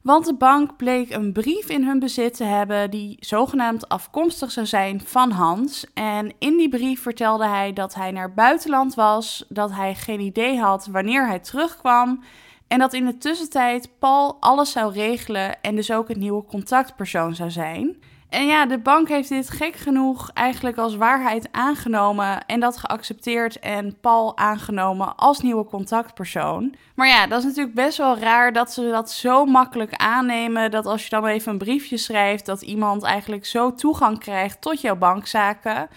Want 0.01 0.25
de 0.25 0.35
bank 0.35 0.77
bleek 0.77 1.13
een 1.13 1.33
brief 1.33 1.69
in 1.69 1.83
hun 1.83 1.99
bezit 1.99 2.33
te 2.35 2.43
hebben 2.43 2.91
die 2.91 3.17
zogenaamd 3.19 3.89
afkomstig 3.89 4.51
zou 4.51 4.65
zijn 4.65 5.01
van 5.01 5.31
Hans. 5.31 5.85
En 5.93 6.33
in 6.39 6.57
die 6.57 6.69
brief 6.69 7.01
vertelde 7.01 7.47
hij 7.47 7.73
dat 7.73 7.95
hij 7.95 8.11
naar 8.11 8.33
buitenland 8.33 8.93
was, 8.93 9.45
dat 9.49 9.71
hij 9.71 9.95
geen 9.95 10.19
idee 10.19 10.59
had 10.59 10.87
wanneer 10.87 11.27
hij 11.27 11.39
terugkwam. 11.39 12.23
En 12.67 12.79
dat 12.79 12.93
in 12.93 13.05
de 13.05 13.17
tussentijd 13.17 13.89
Paul 13.99 14.37
alles 14.39 14.71
zou 14.71 14.93
regelen 14.93 15.61
en 15.61 15.75
dus 15.75 15.91
ook 15.91 16.07
het 16.07 16.17
nieuwe 16.17 16.45
contactpersoon 16.45 17.35
zou 17.35 17.51
zijn. 17.51 17.97
En 18.29 18.45
ja, 18.45 18.65
de 18.65 18.79
bank 18.79 19.07
heeft 19.07 19.29
dit 19.29 19.49
gek 19.49 19.75
genoeg 19.75 20.29
eigenlijk 20.33 20.77
als 20.77 20.95
waarheid 20.95 21.47
aangenomen 21.51 22.45
en 22.45 22.59
dat 22.59 22.77
geaccepteerd 22.77 23.59
en 23.59 23.97
Paul 24.01 24.37
aangenomen 24.37 25.15
als 25.15 25.39
nieuwe 25.41 25.65
contactpersoon. 25.65 26.75
Maar 26.95 27.07
ja, 27.07 27.27
dat 27.27 27.39
is 27.39 27.45
natuurlijk 27.45 27.75
best 27.75 27.97
wel 27.97 28.17
raar 28.17 28.53
dat 28.53 28.73
ze 28.73 28.89
dat 28.89 29.11
zo 29.11 29.45
makkelijk 29.45 29.93
aannemen. 29.93 30.71
Dat 30.71 30.85
als 30.85 31.03
je 31.03 31.09
dan 31.09 31.25
even 31.25 31.51
een 31.51 31.57
briefje 31.57 31.97
schrijft, 31.97 32.45
dat 32.45 32.61
iemand 32.61 33.03
eigenlijk 33.03 33.45
zo 33.45 33.73
toegang 33.73 34.19
krijgt 34.19 34.61
tot 34.61 34.81
jouw 34.81 34.95
bankzaken. 34.95 35.89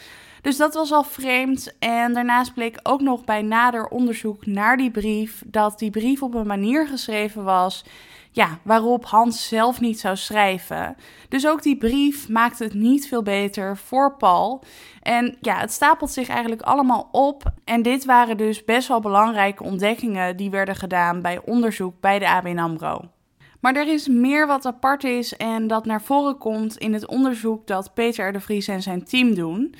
Dus 0.43 0.57
dat 0.57 0.75
was 0.75 0.93
al 0.93 1.05
vreemd. 1.05 1.79
En 1.79 2.13
daarnaast 2.13 2.55
bleek 2.55 2.79
ook 2.83 3.01
nog 3.01 3.25
bij 3.25 3.43
nader 3.43 3.89
onderzoek 3.89 4.47
naar 4.47 4.77
die 4.77 4.91
brief 4.91 5.43
dat 5.47 5.79
die 5.79 5.91
brief 5.91 6.23
op 6.23 6.35
een 6.35 6.47
manier 6.47 6.87
geschreven 6.87 7.45
was 7.45 7.85
ja, 8.33 8.59
waarop 8.63 9.05
Hans 9.05 9.49
zelf 9.49 9.81
niet 9.81 10.01
zou 10.01 10.17
schrijven. 10.17 10.97
Dus 11.29 11.47
ook 11.47 11.63
die 11.63 11.77
brief 11.77 12.29
maakt 12.29 12.59
het 12.59 12.75
niet 12.75 13.09
veel 13.09 13.23
beter 13.23 13.77
voor 13.77 14.17
Paul. 14.17 14.63
En 15.03 15.37
ja, 15.41 15.59
het 15.59 15.73
stapelt 15.73 16.11
zich 16.11 16.29
eigenlijk 16.29 16.63
allemaal 16.63 17.09
op. 17.13 17.43
En 17.65 17.83
dit 17.83 18.05
waren 18.05 18.37
dus 18.37 18.65
best 18.65 18.89
wel 18.89 19.01
belangrijke 19.01 19.63
ontdekkingen 19.63 20.37
die 20.37 20.51
werden 20.51 20.77
gedaan 20.77 21.23
bij 21.23 21.41
onderzoek 21.45 22.01
bij 22.01 22.19
de 22.19 22.29
ABN 22.29 22.59
AMRO. 22.59 23.01
Maar 23.61 23.77
er 23.77 23.89
is 23.89 24.09
meer 24.09 24.47
wat 24.47 24.67
apart 24.67 25.05
is 25.05 25.37
en 25.37 25.67
dat 25.67 25.85
naar 25.85 26.03
voren 26.03 26.39
komt 26.39 26.77
in 26.77 26.93
het 26.93 27.07
onderzoek 27.07 27.67
dat 27.67 27.95
Peter 27.95 28.33
de 28.33 28.41
Vries 28.41 28.69
en 28.69 28.83
zijn 28.83 29.05
team 29.05 29.35
doen. 29.35 29.75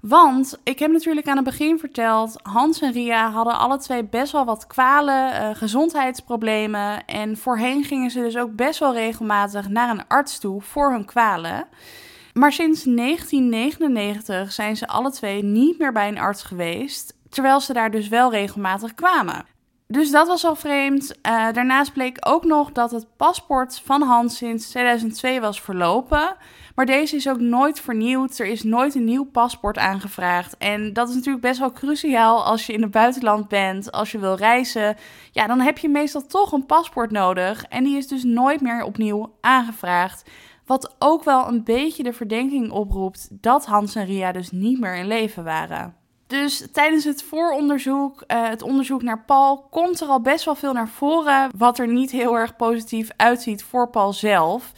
Want 0.00 0.60
ik 0.62 0.78
heb 0.78 0.90
natuurlijk 0.90 1.28
aan 1.28 1.36
het 1.36 1.44
begin 1.44 1.78
verteld, 1.78 2.40
Hans 2.42 2.80
en 2.80 2.92
Ria 2.92 3.30
hadden 3.30 3.58
alle 3.58 3.78
twee 3.78 4.04
best 4.04 4.32
wel 4.32 4.44
wat 4.44 4.66
kwalen, 4.66 5.32
uh, 5.32 5.50
gezondheidsproblemen. 5.56 7.04
En 7.06 7.36
voorheen 7.36 7.84
gingen 7.84 8.10
ze 8.10 8.20
dus 8.20 8.36
ook 8.36 8.56
best 8.56 8.78
wel 8.78 8.92
regelmatig 8.92 9.68
naar 9.68 9.90
een 9.90 10.06
arts 10.08 10.38
toe 10.38 10.62
voor 10.62 10.90
hun 10.92 11.04
kwalen. 11.04 11.66
Maar 12.32 12.52
sinds 12.52 12.84
1999 12.84 14.52
zijn 14.52 14.76
ze 14.76 14.86
alle 14.86 15.10
twee 15.10 15.44
niet 15.44 15.78
meer 15.78 15.92
bij 15.92 16.08
een 16.08 16.18
arts 16.18 16.42
geweest, 16.42 17.16
terwijl 17.28 17.60
ze 17.60 17.72
daar 17.72 17.90
dus 17.90 18.08
wel 18.08 18.30
regelmatig 18.30 18.94
kwamen. 18.94 19.44
Dus 19.90 20.10
dat 20.10 20.26
was 20.26 20.44
al 20.44 20.56
vreemd. 20.56 21.14
Uh, 21.26 21.52
daarnaast 21.52 21.92
bleek 21.92 22.16
ook 22.20 22.44
nog 22.44 22.72
dat 22.72 22.90
het 22.90 23.06
paspoort 23.16 23.80
van 23.84 24.02
Hans 24.02 24.36
sinds 24.36 24.68
2002 24.68 25.40
was 25.40 25.60
verlopen. 25.60 26.36
Maar 26.74 26.86
deze 26.86 27.16
is 27.16 27.28
ook 27.28 27.40
nooit 27.40 27.80
vernieuwd. 27.80 28.38
Er 28.38 28.46
is 28.46 28.62
nooit 28.62 28.94
een 28.94 29.04
nieuw 29.04 29.24
paspoort 29.24 29.78
aangevraagd. 29.78 30.56
En 30.56 30.92
dat 30.92 31.08
is 31.08 31.14
natuurlijk 31.14 31.44
best 31.44 31.58
wel 31.58 31.72
cruciaal 31.72 32.44
als 32.44 32.66
je 32.66 32.72
in 32.72 32.82
het 32.82 32.90
buitenland 32.90 33.48
bent, 33.48 33.92
als 33.92 34.12
je 34.12 34.18
wil 34.18 34.34
reizen. 34.34 34.96
Ja, 35.30 35.46
dan 35.46 35.60
heb 35.60 35.78
je 35.78 35.88
meestal 35.88 36.26
toch 36.26 36.52
een 36.52 36.66
paspoort 36.66 37.10
nodig. 37.10 37.64
En 37.64 37.84
die 37.84 37.96
is 37.96 38.08
dus 38.08 38.24
nooit 38.24 38.60
meer 38.60 38.84
opnieuw 38.84 39.36
aangevraagd. 39.40 40.30
Wat 40.66 40.94
ook 40.98 41.24
wel 41.24 41.48
een 41.48 41.64
beetje 41.64 42.02
de 42.02 42.12
verdenking 42.12 42.70
oproept 42.70 43.28
dat 43.30 43.66
Hans 43.66 43.94
en 43.94 44.06
Ria 44.06 44.32
dus 44.32 44.50
niet 44.50 44.80
meer 44.80 44.96
in 44.96 45.06
leven 45.06 45.44
waren. 45.44 45.99
Dus 46.30 46.66
tijdens 46.72 47.04
het 47.04 47.22
vooronderzoek, 47.22 48.24
uh, 48.26 48.48
het 48.48 48.62
onderzoek 48.62 49.02
naar 49.02 49.24
Paul, 49.24 49.66
komt 49.70 50.00
er 50.00 50.08
al 50.08 50.20
best 50.20 50.44
wel 50.44 50.54
veel 50.54 50.72
naar 50.72 50.88
voren. 50.88 51.50
Wat 51.56 51.78
er 51.78 51.88
niet 51.88 52.10
heel 52.10 52.38
erg 52.38 52.56
positief 52.56 53.10
uitziet 53.16 53.62
voor 53.62 53.88
Paul 53.88 54.12
zelf. 54.12 54.72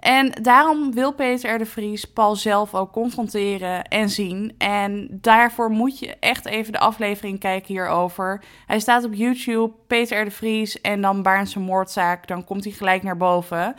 En 0.00 0.30
daarom 0.42 0.92
wil 0.92 1.12
Peter 1.12 1.58
de 1.58 1.66
Vries 1.66 2.04
Paul 2.04 2.36
zelf 2.36 2.74
ook 2.74 2.92
confronteren 2.92 3.84
en 3.84 4.08
zien. 4.08 4.54
En 4.58 5.08
daarvoor 5.10 5.70
moet 5.70 5.98
je 5.98 6.16
echt 6.20 6.46
even 6.46 6.72
de 6.72 6.78
aflevering 6.78 7.38
kijken 7.38 7.74
hierover. 7.74 8.42
Hij 8.66 8.80
staat 8.80 9.04
op 9.04 9.14
YouTube, 9.14 9.72
Peter 9.86 10.24
de 10.24 10.30
Vries 10.30 10.80
en 10.80 11.00
dan 11.00 11.22
Baarnse 11.22 11.60
moordzaak. 11.60 12.26
Dan 12.26 12.44
komt 12.44 12.64
hij 12.64 12.72
gelijk 12.72 13.02
naar 13.02 13.16
boven. 13.16 13.74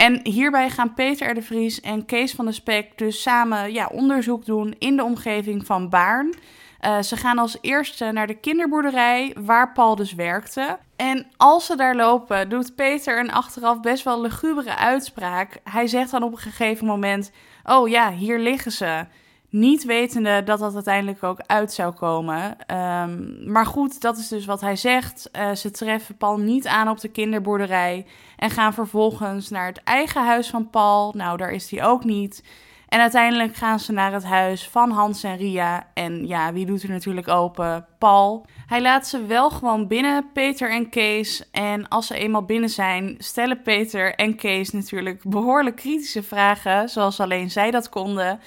En 0.00 0.20
hierbij 0.22 0.70
gaan 0.70 0.94
Peter 0.94 1.30
R. 1.30 1.34
de 1.34 1.42
Vries 1.42 1.80
en 1.80 2.04
Kees 2.04 2.32
van 2.32 2.46
de 2.46 2.52
Spek 2.52 2.98
dus 2.98 3.22
samen 3.22 3.72
ja, 3.72 3.86
onderzoek 3.92 4.44
doen 4.44 4.74
in 4.78 4.96
de 4.96 5.04
omgeving 5.04 5.66
van 5.66 5.88
Baarn. 5.88 6.34
Uh, 6.80 7.02
ze 7.02 7.16
gaan 7.16 7.38
als 7.38 7.58
eerste 7.60 8.04
naar 8.12 8.26
de 8.26 8.34
kinderboerderij 8.34 9.34
waar 9.38 9.72
Paul 9.72 9.96
dus 9.96 10.14
werkte. 10.14 10.78
En 10.96 11.26
als 11.36 11.66
ze 11.66 11.76
daar 11.76 11.96
lopen, 11.96 12.48
doet 12.48 12.74
Peter 12.74 13.18
een 13.18 13.32
achteraf 13.32 13.80
best 13.80 14.04
wel 14.04 14.20
lugubere 14.20 14.76
uitspraak. 14.76 15.60
Hij 15.64 15.86
zegt 15.86 16.10
dan 16.10 16.22
op 16.22 16.32
een 16.32 16.38
gegeven 16.38 16.86
moment: 16.86 17.30
Oh 17.64 17.88
ja, 17.88 18.12
hier 18.12 18.38
liggen 18.38 18.72
ze. 18.72 19.06
Niet 19.50 19.84
wetende 19.84 20.42
dat 20.42 20.58
dat 20.58 20.74
uiteindelijk 20.74 21.22
ook 21.22 21.40
uit 21.46 21.72
zou 21.72 21.92
komen. 21.92 22.56
Um, 22.74 23.38
maar 23.52 23.66
goed, 23.66 24.00
dat 24.00 24.18
is 24.18 24.28
dus 24.28 24.44
wat 24.44 24.60
hij 24.60 24.76
zegt. 24.76 25.30
Uh, 25.32 25.52
ze 25.52 25.70
treffen 25.70 26.16
Paul 26.16 26.36
niet 26.36 26.66
aan 26.66 26.88
op 26.88 27.00
de 27.00 27.08
kinderboerderij. 27.08 28.06
En 28.36 28.50
gaan 28.50 28.74
vervolgens 28.74 29.48
naar 29.48 29.66
het 29.66 29.82
eigen 29.82 30.24
huis 30.24 30.50
van 30.50 30.70
Paul. 30.70 31.12
Nou, 31.16 31.36
daar 31.36 31.50
is 31.50 31.70
hij 31.70 31.84
ook 31.84 32.04
niet. 32.04 32.42
En 32.88 33.00
uiteindelijk 33.00 33.54
gaan 33.54 33.80
ze 33.80 33.92
naar 33.92 34.12
het 34.12 34.24
huis 34.24 34.68
van 34.68 34.90
Hans 34.90 35.22
en 35.22 35.36
Ria. 35.36 35.86
En 35.94 36.26
ja, 36.26 36.52
wie 36.52 36.66
doet 36.66 36.82
er 36.82 36.88
natuurlijk 36.88 37.28
open? 37.28 37.86
Paul. 37.98 38.46
Hij 38.66 38.82
laat 38.82 39.06
ze 39.06 39.26
wel 39.26 39.50
gewoon 39.50 39.86
binnen, 39.86 40.32
Peter 40.32 40.70
en 40.70 40.88
Kees. 40.88 41.50
En 41.50 41.88
als 41.88 42.06
ze 42.06 42.14
eenmaal 42.14 42.44
binnen 42.44 42.70
zijn, 42.70 43.14
stellen 43.18 43.62
Peter 43.62 44.14
en 44.14 44.36
Kees 44.36 44.70
natuurlijk 44.70 45.22
behoorlijk 45.24 45.76
kritische 45.76 46.22
vragen, 46.22 46.88
zoals 46.88 47.20
alleen 47.20 47.50
zij 47.50 47.70
dat 47.70 47.88
konden. 47.88 48.40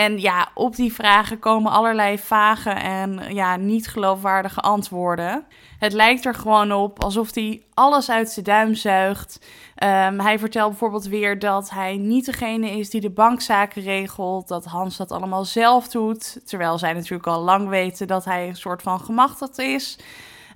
En 0.00 0.20
ja, 0.20 0.48
op 0.54 0.76
die 0.76 0.92
vragen 0.92 1.38
komen 1.38 1.72
allerlei 1.72 2.18
vage 2.18 2.70
en 2.70 3.34
ja, 3.34 3.56
niet 3.56 3.88
geloofwaardige 3.88 4.60
antwoorden. 4.60 5.44
Het 5.78 5.92
lijkt 5.92 6.24
er 6.24 6.34
gewoon 6.34 6.72
op 6.72 7.02
alsof 7.02 7.34
hij 7.34 7.62
alles 7.74 8.10
uit 8.10 8.30
zijn 8.30 8.44
duim 8.44 8.74
zuigt. 8.74 9.46
Ehm, 9.74 10.18
hij 10.18 10.38
vertelt 10.38 10.70
bijvoorbeeld 10.70 11.06
weer 11.06 11.38
dat 11.38 11.70
hij 11.70 11.96
niet 11.96 12.24
degene 12.24 12.70
is 12.70 12.90
die 12.90 13.00
de 13.00 13.10
bankzaken 13.10 13.82
regelt. 13.82 14.48
Dat 14.48 14.64
Hans 14.64 14.96
dat 14.96 15.12
allemaal 15.12 15.44
zelf 15.44 15.88
doet. 15.88 16.40
Terwijl 16.48 16.78
zij 16.78 16.92
natuurlijk 16.92 17.26
al 17.26 17.42
lang 17.42 17.68
weten 17.68 18.06
dat 18.06 18.24
hij 18.24 18.48
een 18.48 18.56
soort 18.56 18.82
van 18.82 19.00
gemachtigd 19.00 19.58
is. 19.58 19.98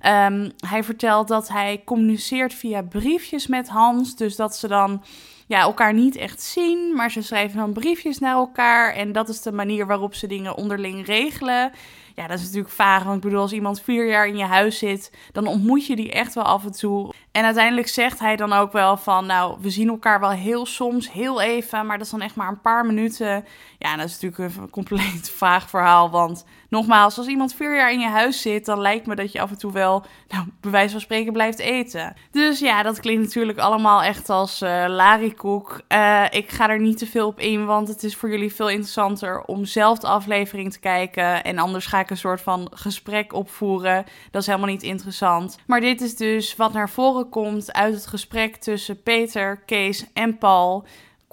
Um, 0.05 0.51
hij 0.67 0.83
vertelt 0.83 1.27
dat 1.27 1.47
hij 1.47 1.81
communiceert 1.85 2.53
via 2.53 2.81
briefjes 2.81 3.47
met 3.47 3.69
Hans. 3.69 4.15
Dus 4.15 4.35
dat 4.35 4.55
ze 4.55 4.67
dan 4.67 5.01
ja, 5.47 5.59
elkaar 5.59 5.93
niet 5.93 6.15
echt 6.15 6.41
zien, 6.41 6.95
maar 6.95 7.11
ze 7.11 7.21
schrijven 7.21 7.57
dan 7.57 7.73
briefjes 7.73 8.19
naar 8.19 8.35
elkaar. 8.35 8.93
En 8.93 9.11
dat 9.11 9.29
is 9.29 9.41
de 9.41 9.51
manier 9.51 9.87
waarop 9.87 10.15
ze 10.15 10.27
dingen 10.27 10.55
onderling 10.55 11.05
regelen. 11.05 11.71
Ja, 12.15 12.27
dat 12.27 12.37
is 12.39 12.45
natuurlijk 12.45 12.73
vaag. 12.73 13.03
Want 13.03 13.15
ik 13.15 13.21
bedoel, 13.21 13.39
als 13.39 13.51
iemand 13.51 13.81
vier 13.81 14.07
jaar 14.07 14.27
in 14.27 14.37
je 14.37 14.43
huis 14.43 14.77
zit, 14.77 15.11
dan 15.31 15.47
ontmoet 15.47 15.85
je 15.85 15.95
die 15.95 16.11
echt 16.11 16.33
wel 16.33 16.43
af 16.43 16.65
en 16.65 16.71
toe. 16.71 17.13
En 17.31 17.43
uiteindelijk 17.43 17.87
zegt 17.87 18.19
hij 18.19 18.35
dan 18.35 18.53
ook 18.53 18.71
wel 18.71 18.97
van, 18.97 19.25
nou, 19.25 19.57
we 19.61 19.69
zien 19.69 19.89
elkaar 19.89 20.19
wel 20.19 20.29
heel 20.29 20.65
soms, 20.65 21.11
heel 21.11 21.41
even, 21.41 21.85
maar 21.85 21.97
dat 21.97 22.05
is 22.05 22.11
dan 22.11 22.21
echt 22.21 22.35
maar 22.35 22.47
een 22.47 22.61
paar 22.61 22.85
minuten. 22.85 23.45
Ja, 23.79 23.95
dat 23.95 24.05
is 24.05 24.19
natuurlijk 24.19 24.55
een 24.57 24.69
compleet 24.69 25.29
vaag 25.43 25.69
verhaal, 25.69 26.09
want 26.09 26.45
nogmaals, 26.69 27.17
als 27.17 27.27
iemand 27.27 27.53
vier 27.53 27.75
jaar 27.75 27.91
in 27.91 27.99
je 27.99 28.07
huis 28.07 28.41
zit, 28.41 28.65
dan 28.65 28.79
lijkt 28.79 29.05
me 29.05 29.15
dat 29.15 29.31
je 29.31 29.41
af 29.41 29.49
en 29.49 29.57
toe 29.57 29.71
wel, 29.71 30.05
nou, 30.27 30.89
van 30.89 30.99
spreken 30.99 31.33
blijft 31.33 31.59
eten. 31.59 32.13
Dus 32.31 32.59
ja, 32.59 32.83
dat 32.83 32.99
klinkt 32.99 33.23
natuurlijk 33.23 33.57
allemaal 33.57 34.03
echt 34.03 34.29
als 34.29 34.61
uh, 34.61 34.85
larikoek. 34.87 35.81
Uh, 35.89 36.25
ik 36.29 36.51
ga 36.51 36.69
er 36.69 36.79
niet 36.79 36.97
te 36.97 37.07
veel 37.07 37.27
op 37.27 37.39
in, 37.39 37.65
want 37.65 37.87
het 37.87 38.03
is 38.03 38.15
voor 38.15 38.29
jullie 38.29 38.53
veel 38.53 38.69
interessanter 38.69 39.41
om 39.41 39.65
zelf 39.65 39.99
de 39.99 40.07
aflevering 40.07 40.71
te 40.71 40.79
kijken. 40.79 41.43
En 41.43 41.57
anders 41.57 41.85
ga 41.85 41.99
ik 41.99 42.09
een 42.09 42.17
soort 42.17 42.41
van 42.41 42.71
gesprek 42.73 43.33
opvoeren. 43.33 44.05
Dat 44.31 44.41
is 44.41 44.47
helemaal 44.47 44.69
niet 44.69 44.83
interessant. 44.83 45.57
Maar 45.67 45.81
dit 45.81 46.01
is 46.01 46.15
dus 46.15 46.55
wat 46.55 46.73
naar 46.73 46.89
voren 46.89 47.29
komt 47.29 47.73
uit 47.73 47.93
het 47.93 48.07
gesprek 48.07 48.55
tussen 48.55 49.03
Peter, 49.03 49.57
Kees 49.65 50.05
en 50.13 50.37
Paul 50.37 50.85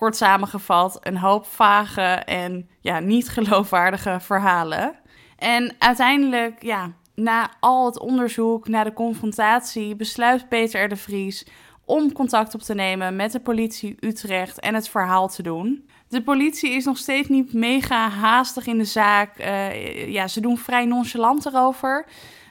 kort 0.03 0.17
samengevat, 0.17 0.99
een 1.01 1.17
hoop 1.17 1.47
vage 1.47 2.03
en 2.25 2.69
ja, 2.81 2.99
niet 2.99 3.29
geloofwaardige 3.29 4.19
verhalen. 4.21 4.95
En 5.43 5.75
uiteindelijk, 5.79 6.63
ja, 6.63 6.93
na 7.15 7.51
al 7.61 7.87
het 7.87 7.99
onderzoek, 7.99 8.69
na 8.69 8.85
de 8.85 8.93
confrontatie, 8.93 9.97
besluit 9.97 10.49
Peter 10.49 10.89
de 10.89 10.97
Vries 10.97 11.47
om 11.85 12.13
contact 12.13 12.55
op 12.55 12.61
te 12.61 12.75
nemen 12.75 13.17
met 13.17 13.33
de 13.33 13.41
politie 13.41 13.97
Utrecht 14.01 14.61
en 14.61 14.75
het 14.75 14.89
verhaal 14.89 15.29
te 15.29 15.43
doen. 15.43 15.89
De 16.09 16.23
politie 16.23 16.71
is 16.71 16.85
nog 16.85 16.99
steeds 16.99 17.29
niet 17.29 17.53
mega 17.53 18.09
haastig 18.09 18.67
in 18.67 18.79
de 18.79 18.85
zaak. 18.85 19.39
Uh, 19.39 20.13
ja, 20.13 20.29
ze 20.29 20.41
doen 20.41 20.59
vrij 20.59 20.85
nonchalant 20.85 21.47
erover. 21.47 22.07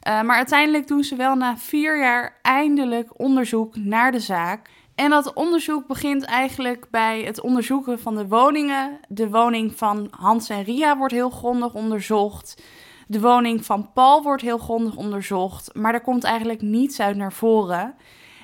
Uh, 0.08 0.22
maar 0.22 0.36
uiteindelijk 0.36 0.88
doen 0.88 1.04
ze 1.04 1.16
wel 1.16 1.36
na 1.36 1.58
vier 1.58 2.00
jaar 2.00 2.40
eindelijk 2.42 3.20
onderzoek 3.20 3.76
naar 3.76 4.12
de 4.12 4.20
zaak. 4.20 4.70
En 4.96 5.10
dat 5.10 5.34
onderzoek 5.34 5.88
begint 5.88 6.24
eigenlijk 6.24 6.88
bij 6.90 7.22
het 7.22 7.42
onderzoeken 7.42 8.00
van 8.00 8.16
de 8.16 8.28
woningen. 8.28 9.00
De 9.08 9.30
woning 9.30 9.76
van 9.76 10.08
Hans 10.10 10.50
en 10.50 10.64
Ria 10.64 10.98
wordt 10.98 11.14
heel 11.14 11.30
grondig 11.30 11.74
onderzocht. 11.74 12.64
De 13.12 13.20
woning 13.20 13.66
van 13.66 13.92
Paul 13.94 14.24
wordt 14.24 14.42
heel 14.42 14.58
grondig 14.58 14.96
onderzocht. 14.96 15.74
Maar 15.74 15.94
er 15.94 16.02
komt 16.02 16.24
eigenlijk 16.24 16.62
niets 16.62 17.00
uit 17.00 17.16
naar 17.16 17.34
voren. 17.34 17.96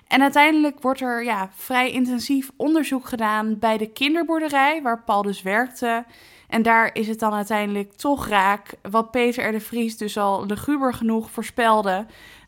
En 0.07 0.21
uiteindelijk 0.21 0.81
wordt 0.81 1.01
er 1.01 1.23
ja, 1.23 1.49
vrij 1.55 1.91
intensief 1.91 2.51
onderzoek 2.55 3.07
gedaan 3.07 3.59
bij 3.59 3.77
de 3.77 3.91
kinderboerderij, 3.91 4.81
waar 4.81 5.03
Paul 5.03 5.21
dus 5.21 5.41
werkte. 5.41 6.05
En 6.47 6.61
daar 6.61 6.89
is 6.93 7.07
het 7.07 7.19
dan 7.19 7.33
uiteindelijk 7.33 7.93
toch 7.93 8.27
raak, 8.27 8.73
wat 8.81 9.11
Peter 9.11 9.51
de 9.51 9.59
Vries 9.59 9.97
dus 9.97 10.17
al 10.17 10.45
luguber 10.45 10.93
genoeg 10.93 11.31
voorspelde. 11.31 12.05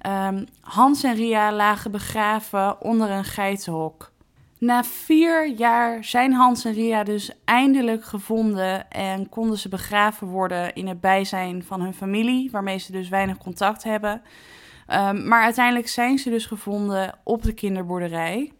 Um, 0.07 0.45
Hans 0.61 1.03
en 1.03 1.15
Ria 1.15 1.51
lagen 1.51 1.91
begraven 1.91 2.81
onder 2.81 3.09
een 3.09 3.23
geitenhok. 3.23 4.11
Na 4.59 4.83
vier 4.83 5.47
jaar 5.47 6.03
zijn 6.03 6.33
Hans 6.33 6.65
en 6.65 6.73
Ria 6.73 7.03
dus 7.03 7.31
eindelijk 7.45 8.03
gevonden 8.03 8.89
en 8.89 9.29
konden 9.29 9.57
ze 9.57 9.69
begraven 9.69 10.27
worden 10.27 10.73
in 10.73 10.87
het 10.87 11.01
bijzijn 11.01 11.63
van 11.63 11.81
hun 11.81 11.93
familie, 11.93 12.51
waarmee 12.51 12.77
ze 12.77 12.91
dus 12.91 13.09
weinig 13.09 13.37
contact 13.37 13.83
hebben. 13.83 14.21
Um, 14.87 15.27
maar 15.27 15.43
uiteindelijk 15.43 15.87
zijn 15.87 16.17
ze 16.17 16.29
dus 16.29 16.45
gevonden 16.45 17.19
op 17.23 17.43
de 17.43 17.53
kinderboerderij. 17.53 18.51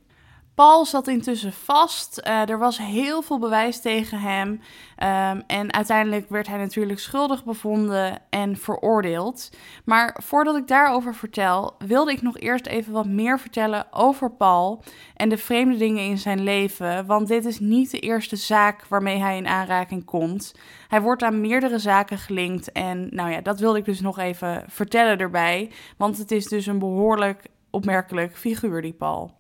Paul 0.60 0.86
zat 0.86 1.08
intussen 1.08 1.54
vast. 1.54 2.22
Uh, 2.28 2.50
er 2.50 2.60
was 2.60 2.78
heel 2.78 3.22
veel 3.22 3.40
bewijs 3.40 3.82
tegen 3.82 4.20
hem. 4.20 4.50
Um, 4.50 5.44
en 5.48 5.74
uiteindelijk 5.74 6.30
werd 6.30 6.48
hij 6.48 6.58
natuurlijk 6.58 7.00
schuldig 7.00 7.44
bevonden 7.44 8.22
en 8.30 8.58
veroordeeld. 8.58 9.50
Maar 9.86 10.20
voordat 10.24 10.56
ik 10.56 10.68
daarover 10.68 11.16
vertel, 11.16 11.76
wilde 11.78 12.12
ik 12.12 12.22
nog 12.22 12.38
eerst 12.38 12.66
even 12.66 12.94
wat 12.94 13.06
meer 13.06 13.40
vertellen 13.40 13.94
over 13.94 14.32
Paul 14.32 14.84
en 15.16 15.30
de 15.30 15.38
vreemde 15.38 15.78
dingen 15.78 16.04
in 16.04 16.18
zijn 16.18 16.44
leven. 16.44 17.06
Want 17.06 17.28
dit 17.28 17.46
is 17.46 17.60
niet 17.60 17.92
de 17.92 18.00
eerste 18.00 18.36
zaak 18.36 18.86
waarmee 18.86 19.18
hij 19.18 19.38
in 19.38 19.48
aanraking 19.48 20.06
komt. 20.06 20.56
Hij 20.88 21.02
wordt 21.02 21.24
aan 21.24 21.42
meerdere 21.42 21.80
zaken 21.80 22.18
gelinkt. 22.18 22.72
En 22.72 23.08
nou 23.12 23.32
ja, 23.32 23.42
dat 23.42 23.60
wilde 23.60 23.78
ik 23.78 23.86
dus 23.86 24.02
nog 24.02 24.18
even 24.18 24.64
vertellen 24.68 25.18
erbij. 25.18 25.72
Want 25.98 26.18
het 26.18 26.32
is 26.32 26.46
dus 26.46 26.66
een 26.66 26.80
behoorlijk 26.80 27.48
opmerkelijk 27.70 28.38
figuur, 28.38 28.82
die 28.82 28.94
Paul. 28.94 29.39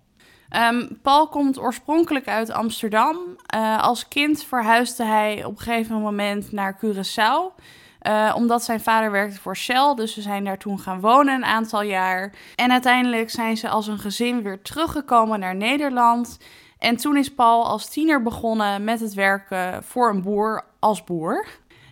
Um, 0.57 0.99
Paul 1.01 1.27
komt 1.27 1.59
oorspronkelijk 1.59 2.27
uit 2.27 2.51
Amsterdam. 2.51 3.17
Uh, 3.55 3.83
als 3.83 4.07
kind 4.07 4.43
verhuisde 4.43 5.03
hij 5.03 5.43
op 5.43 5.51
een 5.51 5.63
gegeven 5.63 6.01
moment 6.01 6.51
naar 6.51 6.79
Curaçao. 6.85 7.61
Uh, 8.07 8.33
omdat 8.35 8.63
zijn 8.63 8.81
vader 8.81 9.11
werkte 9.11 9.39
voor 9.39 9.57
Shell, 9.57 9.93
dus 9.95 10.13
ze 10.13 10.21
zijn 10.21 10.43
daar 10.43 10.57
toen 10.57 10.79
gaan 10.79 10.99
wonen 10.99 11.33
een 11.35 11.45
aantal 11.45 11.81
jaar. 11.81 12.33
En 12.55 12.71
uiteindelijk 12.71 13.29
zijn 13.29 13.57
ze 13.57 13.69
als 13.69 13.87
een 13.87 13.99
gezin 13.99 14.43
weer 14.43 14.61
teruggekomen 14.61 15.39
naar 15.39 15.55
Nederland. 15.55 16.37
En 16.77 16.97
toen 16.97 17.17
is 17.17 17.33
Paul 17.33 17.67
als 17.67 17.89
tiener 17.89 18.23
begonnen 18.23 18.83
met 18.83 18.99
het 18.99 19.13
werken 19.13 19.83
voor 19.83 20.09
een 20.09 20.21
boer 20.21 20.65
als 20.79 21.03
boer. 21.03 21.47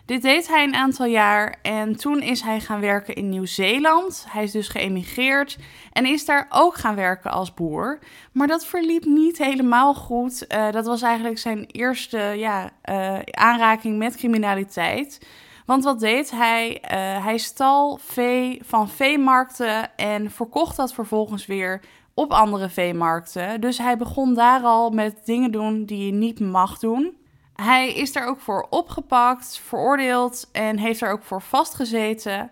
Dit 0.08 0.22
deed 0.22 0.48
hij 0.48 0.64
een 0.64 0.74
aantal 0.74 1.06
jaar 1.06 1.58
en 1.62 1.96
toen 1.96 2.22
is 2.22 2.40
hij 2.40 2.60
gaan 2.60 2.80
werken 2.80 3.14
in 3.14 3.28
Nieuw-Zeeland. 3.28 4.26
Hij 4.28 4.42
is 4.42 4.52
dus 4.52 4.68
geëmigreerd 4.68 5.58
en 5.92 6.06
is 6.06 6.24
daar 6.24 6.46
ook 6.48 6.74
gaan 6.74 6.94
werken 6.94 7.30
als 7.30 7.54
boer. 7.54 7.98
Maar 8.32 8.46
dat 8.46 8.66
verliep 8.66 9.04
niet 9.04 9.38
helemaal 9.38 9.94
goed. 9.94 10.44
Uh, 10.48 10.70
dat 10.70 10.86
was 10.86 11.02
eigenlijk 11.02 11.38
zijn 11.38 11.66
eerste 11.66 12.18
ja, 12.18 12.70
uh, 12.90 13.18
aanraking 13.30 13.98
met 13.98 14.16
criminaliteit. 14.16 15.26
Want 15.66 15.84
wat 15.84 16.00
deed 16.00 16.30
hij? 16.30 16.70
Uh, 16.70 17.24
hij 17.24 17.38
stal 17.38 17.98
vee 18.02 18.60
van 18.64 18.88
veemarkten 18.88 19.96
en 19.96 20.30
verkocht 20.30 20.76
dat 20.76 20.92
vervolgens 20.94 21.46
weer 21.46 21.80
op 22.14 22.32
andere 22.32 22.68
veemarkten. 22.68 23.60
Dus 23.60 23.78
hij 23.78 23.96
begon 23.96 24.34
daar 24.34 24.62
al 24.62 24.90
met 24.90 25.20
dingen 25.24 25.52
doen 25.52 25.84
die 25.84 26.06
je 26.06 26.12
niet 26.12 26.40
mag 26.40 26.78
doen. 26.78 27.17
Hij 27.62 27.92
is 27.92 28.12
daar 28.12 28.26
ook 28.26 28.40
voor 28.40 28.66
opgepakt, 28.70 29.60
veroordeeld 29.64 30.48
en 30.52 30.78
heeft 30.78 31.00
er 31.00 31.10
ook 31.10 31.22
voor 31.22 31.42
vastgezeten. 31.42 32.50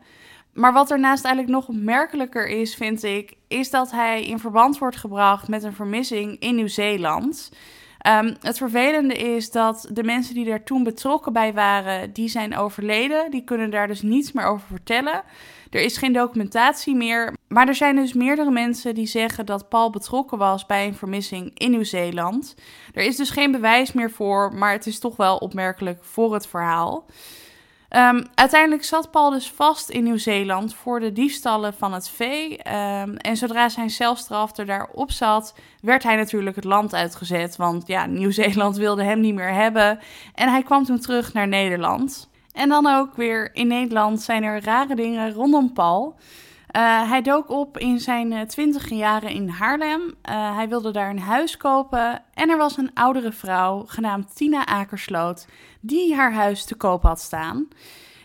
Maar 0.53 0.73
wat 0.73 0.89
daarnaast 0.89 1.25
eigenlijk 1.25 1.55
nog 1.55 1.69
opmerkelijker 1.69 2.49
is, 2.49 2.75
vind 2.75 3.03
ik, 3.03 3.35
is 3.49 3.71
dat 3.71 3.91
hij 3.91 4.25
in 4.25 4.39
verband 4.39 4.79
wordt 4.79 4.97
gebracht 4.97 5.49
met 5.49 5.63
een 5.63 5.73
vermissing 5.73 6.39
in 6.39 6.55
Nieuw-Zeeland. 6.55 7.51
Um, 8.07 8.37
het 8.41 8.59
vervelende 8.59 9.15
is 9.15 9.51
dat 9.51 9.89
de 9.93 10.05
mensen 10.05 10.35
die 10.35 10.45
daar 10.45 10.65
toen 10.65 10.83
betrokken 10.83 11.33
bij 11.33 11.53
waren, 11.53 12.13
die 12.13 12.29
zijn 12.29 12.57
overleden. 12.57 13.31
Die 13.31 13.45
kunnen 13.45 13.71
daar 13.71 13.87
dus 13.87 14.03
niets 14.03 14.33
meer 14.33 14.47
over 14.47 14.67
vertellen. 14.67 15.23
Er 15.71 15.81
is 15.81 15.97
geen 15.97 16.13
documentatie 16.13 16.95
meer. 16.95 17.36
Maar 17.49 17.69
er 17.69 17.75
zijn 17.75 17.97
dus 17.97 18.13
meerdere 18.13 18.51
mensen 18.51 18.95
die 18.95 19.07
zeggen 19.07 19.47
dat 19.47 19.69
Paul 19.69 19.91
betrokken 19.91 20.39
was 20.39 20.67
bij 20.67 20.87
een 20.87 20.95
vermissing 20.95 21.51
in 21.55 21.71
Nieuw-Zeeland. 21.71 22.55
Er 22.95 23.03
is 23.03 23.17
dus 23.17 23.31
geen 23.31 23.53
bewijs 23.53 23.93
meer 23.93 24.11
voor, 24.11 24.55
maar 24.55 24.73
het 24.73 24.87
is 24.87 24.99
toch 24.99 25.17
wel 25.17 25.37
opmerkelijk 25.37 26.05
voor 26.05 26.35
het 26.35 26.47
verhaal. 26.47 27.05
Um, 27.91 28.27
uiteindelijk 28.35 28.85
zat 28.85 29.11
Paul 29.11 29.31
dus 29.31 29.51
vast 29.51 29.89
in 29.89 30.05
Nieuw-Zeeland 30.05 30.75
voor 30.75 31.01
de 31.01 31.13
diefstallen 31.13 31.75
van 31.75 31.93
het 31.93 32.09
vee. 32.09 32.51
Um, 32.53 33.17
en 33.17 33.37
zodra 33.37 33.69
zijn 33.69 33.91
celstraf 33.91 34.57
er 34.57 34.67
daarop 34.67 35.11
zat, 35.11 35.55
werd 35.81 36.03
hij 36.03 36.17
natuurlijk 36.17 36.57
het 36.57 36.65
land 36.65 36.95
uitgezet. 36.95 37.57
Want 37.57 37.87
ja, 37.87 38.07
Nieuw-Zeeland 38.17 38.77
wilde 38.77 39.03
hem 39.03 39.21
niet 39.21 39.35
meer 39.35 39.53
hebben. 39.53 39.99
En 40.35 40.49
hij 40.49 40.63
kwam 40.63 40.85
toen 40.85 40.99
terug 40.99 41.33
naar 41.33 41.49
Nederland. 41.49 42.29
En 42.53 42.69
dan 42.69 42.87
ook 42.87 43.17
weer 43.17 43.55
in 43.55 43.67
Nederland 43.67 44.23
zijn 44.23 44.43
er 44.43 44.65
rare 44.65 44.95
dingen 44.95 45.33
rondom 45.33 45.73
Paul. 45.73 46.15
Uh, 46.77 47.09
hij 47.09 47.23
dook 47.23 47.51
op 47.51 47.79
in 47.79 48.01
zijn 48.01 48.47
twintige 48.47 48.95
jaren 48.95 49.31
in 49.31 49.49
Haarlem. 49.49 50.01
Uh, 50.01 50.57
hij 50.57 50.69
wilde 50.69 50.91
daar 50.91 51.11
een 51.11 51.19
huis 51.19 51.57
kopen 51.57 52.23
en 52.35 52.51
er 52.51 52.57
was 52.57 52.77
een 52.77 52.91
oudere 52.95 53.33
vrouw 53.33 53.85
genaamd 53.87 54.37
Tina 54.37 54.67
Akersloot 54.67 55.47
die 55.81 56.15
haar 56.15 56.33
huis 56.33 56.65
te 56.65 56.75
koop 56.75 57.03
had 57.03 57.21
staan. 57.21 57.69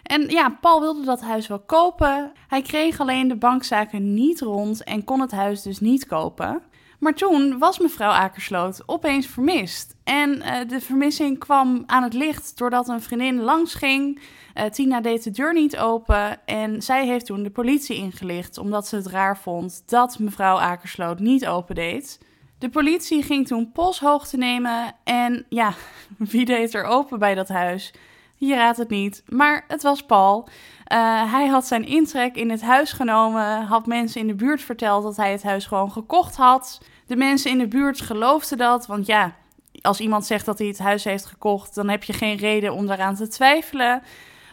En 0.04 0.30
ja, 0.30 0.58
Paul 0.62 0.80
wilde 0.80 1.06
dat 1.06 1.22
huis 1.22 1.48
wel 1.48 1.60
kopen. 1.60 2.32
Hij 2.48 2.62
kreeg 2.62 3.00
alleen 3.00 3.28
de 3.28 3.36
bankzaken 3.36 4.14
niet 4.14 4.42
rond 4.42 4.84
en 4.84 5.04
kon 5.04 5.20
het 5.20 5.32
huis 5.32 5.62
dus 5.62 5.80
niet 5.80 6.06
kopen. 6.06 6.62
Maar 7.00 7.14
toen 7.14 7.58
was 7.58 7.80
mevrouw 7.80 8.12
Akersloot 8.12 8.84
opeens 8.86 9.28
vermist. 9.28 9.96
En 10.04 10.36
uh, 10.36 10.58
de 10.68 10.82
vermissing 10.82 11.40
kwam 11.40 11.84
aan 11.86 12.04
het 12.04 12.14
licht 12.14 12.58
doordat 12.58 12.88
een 12.88 13.02
vriendin 13.02 13.42
langs 13.42 13.74
ging. 13.74 14.22
Uh, 14.56 14.64
Tina 14.66 15.02
deed 15.02 15.24
de 15.24 15.32
deur 15.32 15.54
niet 15.54 15.78
open 15.78 16.46
en 16.46 16.82
zij 16.82 17.06
heeft 17.06 17.26
toen 17.26 17.44
de 17.44 17.50
politie 17.50 17.96
ingelicht 17.96 18.58
omdat 18.58 18.88
ze 18.88 18.96
het 18.96 19.08
raar 19.08 19.38
vond 19.38 19.84
dat 19.86 20.20
mevrouw 20.20 20.58
Akersloot 20.58 21.20
niet 21.20 21.48
opendeed. 21.48 22.20
De 22.58 22.70
politie 22.70 23.24
ging 23.24 23.48
toen 23.48 23.72
polshoogte 23.72 24.38
nemen 24.38 24.96
en 25.04 25.46
ja, 25.50 25.74
wie 26.18 26.46
deed 26.46 26.74
er 26.74 26.84
open 26.84 27.20
bij 27.20 27.36
dat 27.36 27.50
huis? 27.50 27.94
Je 28.36 28.56
raadt 28.56 28.78
het 28.78 28.90
niet, 28.90 29.24
maar 29.28 29.66
het 29.68 29.82
was 29.82 30.06
Paul. 30.06 30.48
Uh, 30.92 31.32
hij 31.32 31.48
had 31.48 31.68
zijn 31.68 31.86
intrek 31.86 32.36
in 32.36 32.50
het 32.50 32.62
huis 32.62 32.92
genomen, 32.92 33.64
had 33.64 33.86
mensen 33.86 34.22
in 34.22 34.28
de 34.28 34.36
buurt 34.36 34.62
verteld 34.62 35.04
dat 35.04 35.18
hij 35.18 35.32
het 35.32 35.44
huis 35.44 35.66
gewoon 35.66 35.92
gekocht 35.92 36.36
had. 36.36 36.82
De 37.06 37.16
mensen 37.16 37.52
in 37.52 37.58
de 37.58 37.68
buurt 37.68 38.02
geloofden 38.02 38.58
dat, 38.58 38.88
want 38.88 39.06
ja, 39.06 39.36
als 39.82 40.00
iemand 40.00 40.26
zegt 40.26 40.46
dat 40.46 40.58
hij 40.58 40.67
het 40.67 40.80
huis 40.80 41.04
heeft 41.04 41.26
gekocht, 41.26 41.76
dan 41.76 41.89
heb 41.89 42.04
je 42.04 42.13
geen 42.13 42.38
reden 42.38 42.74
om 42.74 42.88
daaraan 42.88 43.15
te 43.15 43.28
twijfelen. 43.28 44.04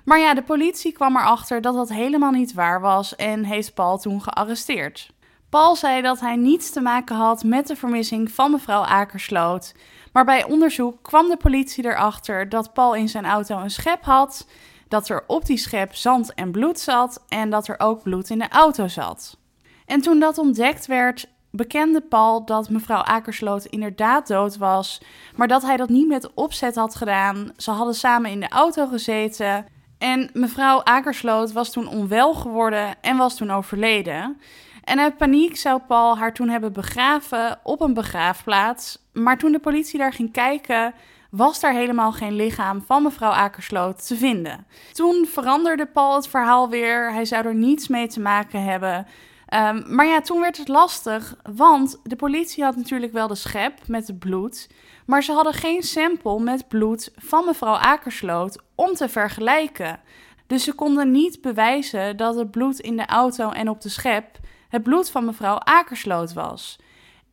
Maar 0.04 0.18
ja, 0.18 0.34
de 0.34 0.42
politie 0.42 0.92
kwam 0.92 1.16
erachter 1.16 1.60
dat 1.60 1.74
dat 1.74 1.88
helemaal 1.88 2.30
niet 2.30 2.52
waar 2.52 2.80
was 2.80 3.16
en 3.16 3.44
heeft 3.44 3.74
Paul 3.74 3.98
toen 3.98 4.22
gearresteerd. 4.22 5.10
Paul 5.48 5.76
zei 5.76 6.02
dat 6.02 6.20
hij 6.20 6.36
niets 6.36 6.70
te 6.70 6.80
maken 6.80 7.16
had 7.16 7.44
met 7.44 7.66
de 7.66 7.76
vermissing 7.76 8.30
van 8.30 8.50
mevrouw 8.50 8.82
Akersloot. 8.82 9.74
Maar 10.12 10.24
bij 10.24 10.44
onderzoek 10.44 11.02
kwam 11.02 11.28
de 11.28 11.36
politie 11.36 11.84
erachter 11.84 12.48
dat 12.48 12.72
Paul 12.72 12.94
in 12.94 13.08
zijn 13.08 13.26
auto 13.26 13.58
een 13.58 13.70
schep 13.70 14.04
had, 14.04 14.46
dat 14.88 15.08
er 15.08 15.24
op 15.26 15.46
die 15.46 15.56
schep 15.56 15.94
zand 15.94 16.34
en 16.34 16.50
bloed 16.50 16.80
zat 16.80 17.24
en 17.28 17.50
dat 17.50 17.68
er 17.68 17.80
ook 17.80 18.02
bloed 18.02 18.30
in 18.30 18.38
de 18.38 18.48
auto 18.48 18.88
zat. 18.88 19.38
En 19.86 20.00
toen 20.00 20.18
dat 20.18 20.38
ontdekt 20.38 20.86
werd, 20.86 21.28
bekende 21.50 22.00
Paul 22.00 22.44
dat 22.44 22.70
mevrouw 22.70 23.02
Akersloot 23.02 23.64
inderdaad 23.64 24.26
dood 24.26 24.56
was, 24.56 25.00
maar 25.36 25.48
dat 25.48 25.62
hij 25.62 25.76
dat 25.76 25.88
niet 25.88 26.08
met 26.08 26.34
opzet 26.34 26.74
had 26.74 26.94
gedaan. 26.94 27.52
Ze 27.56 27.70
hadden 27.70 27.94
samen 27.94 28.30
in 28.30 28.40
de 28.40 28.48
auto 28.48 28.86
gezeten 28.86 29.66
en 29.98 30.30
mevrouw 30.32 30.82
Akersloot 30.82 31.52
was 31.52 31.72
toen 31.72 31.88
onwel 31.88 32.34
geworden 32.34 32.94
en 33.00 33.16
was 33.16 33.36
toen 33.36 33.50
overleden. 33.50 34.40
En 34.84 34.98
uit 34.98 35.16
paniek 35.16 35.56
zou 35.56 35.80
Paul 35.86 36.18
haar 36.18 36.34
toen 36.34 36.48
hebben 36.48 36.72
begraven 36.72 37.58
op 37.62 37.80
een 37.80 37.94
begraafplaats. 37.94 38.98
Maar 39.12 39.38
toen 39.38 39.52
de 39.52 39.58
politie 39.58 39.98
daar 39.98 40.12
ging 40.12 40.32
kijken, 40.32 40.94
was 41.30 41.60
daar 41.60 41.72
helemaal 41.72 42.12
geen 42.12 42.32
lichaam 42.32 42.82
van 42.86 43.02
mevrouw 43.02 43.30
Akersloot 43.30 44.06
te 44.06 44.16
vinden. 44.16 44.66
Toen 44.92 45.26
veranderde 45.26 45.86
Paul 45.86 46.14
het 46.14 46.28
verhaal 46.28 46.68
weer. 46.68 47.12
Hij 47.12 47.24
zou 47.24 47.46
er 47.46 47.54
niets 47.54 47.88
mee 47.88 48.06
te 48.06 48.20
maken 48.20 48.62
hebben. 48.62 49.06
Um, 49.54 49.94
maar 49.94 50.06
ja, 50.06 50.20
toen 50.20 50.40
werd 50.40 50.56
het 50.56 50.68
lastig, 50.68 51.36
want 51.54 52.00
de 52.02 52.16
politie 52.16 52.64
had 52.64 52.76
natuurlijk 52.76 53.12
wel 53.12 53.28
de 53.28 53.34
schep 53.34 53.78
met 53.86 54.06
het 54.06 54.18
bloed, 54.18 54.68
maar 55.06 55.22
ze 55.22 55.32
hadden 55.32 55.52
geen 55.52 55.82
sample 55.82 56.40
met 56.40 56.68
bloed 56.68 57.12
van 57.16 57.44
mevrouw 57.44 57.74
Akersloot 57.74 58.58
om 58.74 58.94
te 58.94 59.08
vergelijken. 59.08 60.00
Dus 60.46 60.64
ze 60.64 60.72
konden 60.72 61.10
niet 61.10 61.40
bewijzen 61.40 62.16
dat 62.16 62.34
het 62.34 62.50
bloed 62.50 62.80
in 62.80 62.96
de 62.96 63.06
auto 63.06 63.50
en 63.50 63.68
op 63.68 63.80
de 63.80 63.88
schep 63.88 64.38
het 64.68 64.82
bloed 64.82 65.10
van 65.10 65.24
mevrouw 65.24 65.58
Akersloot 65.58 66.32
was. 66.32 66.78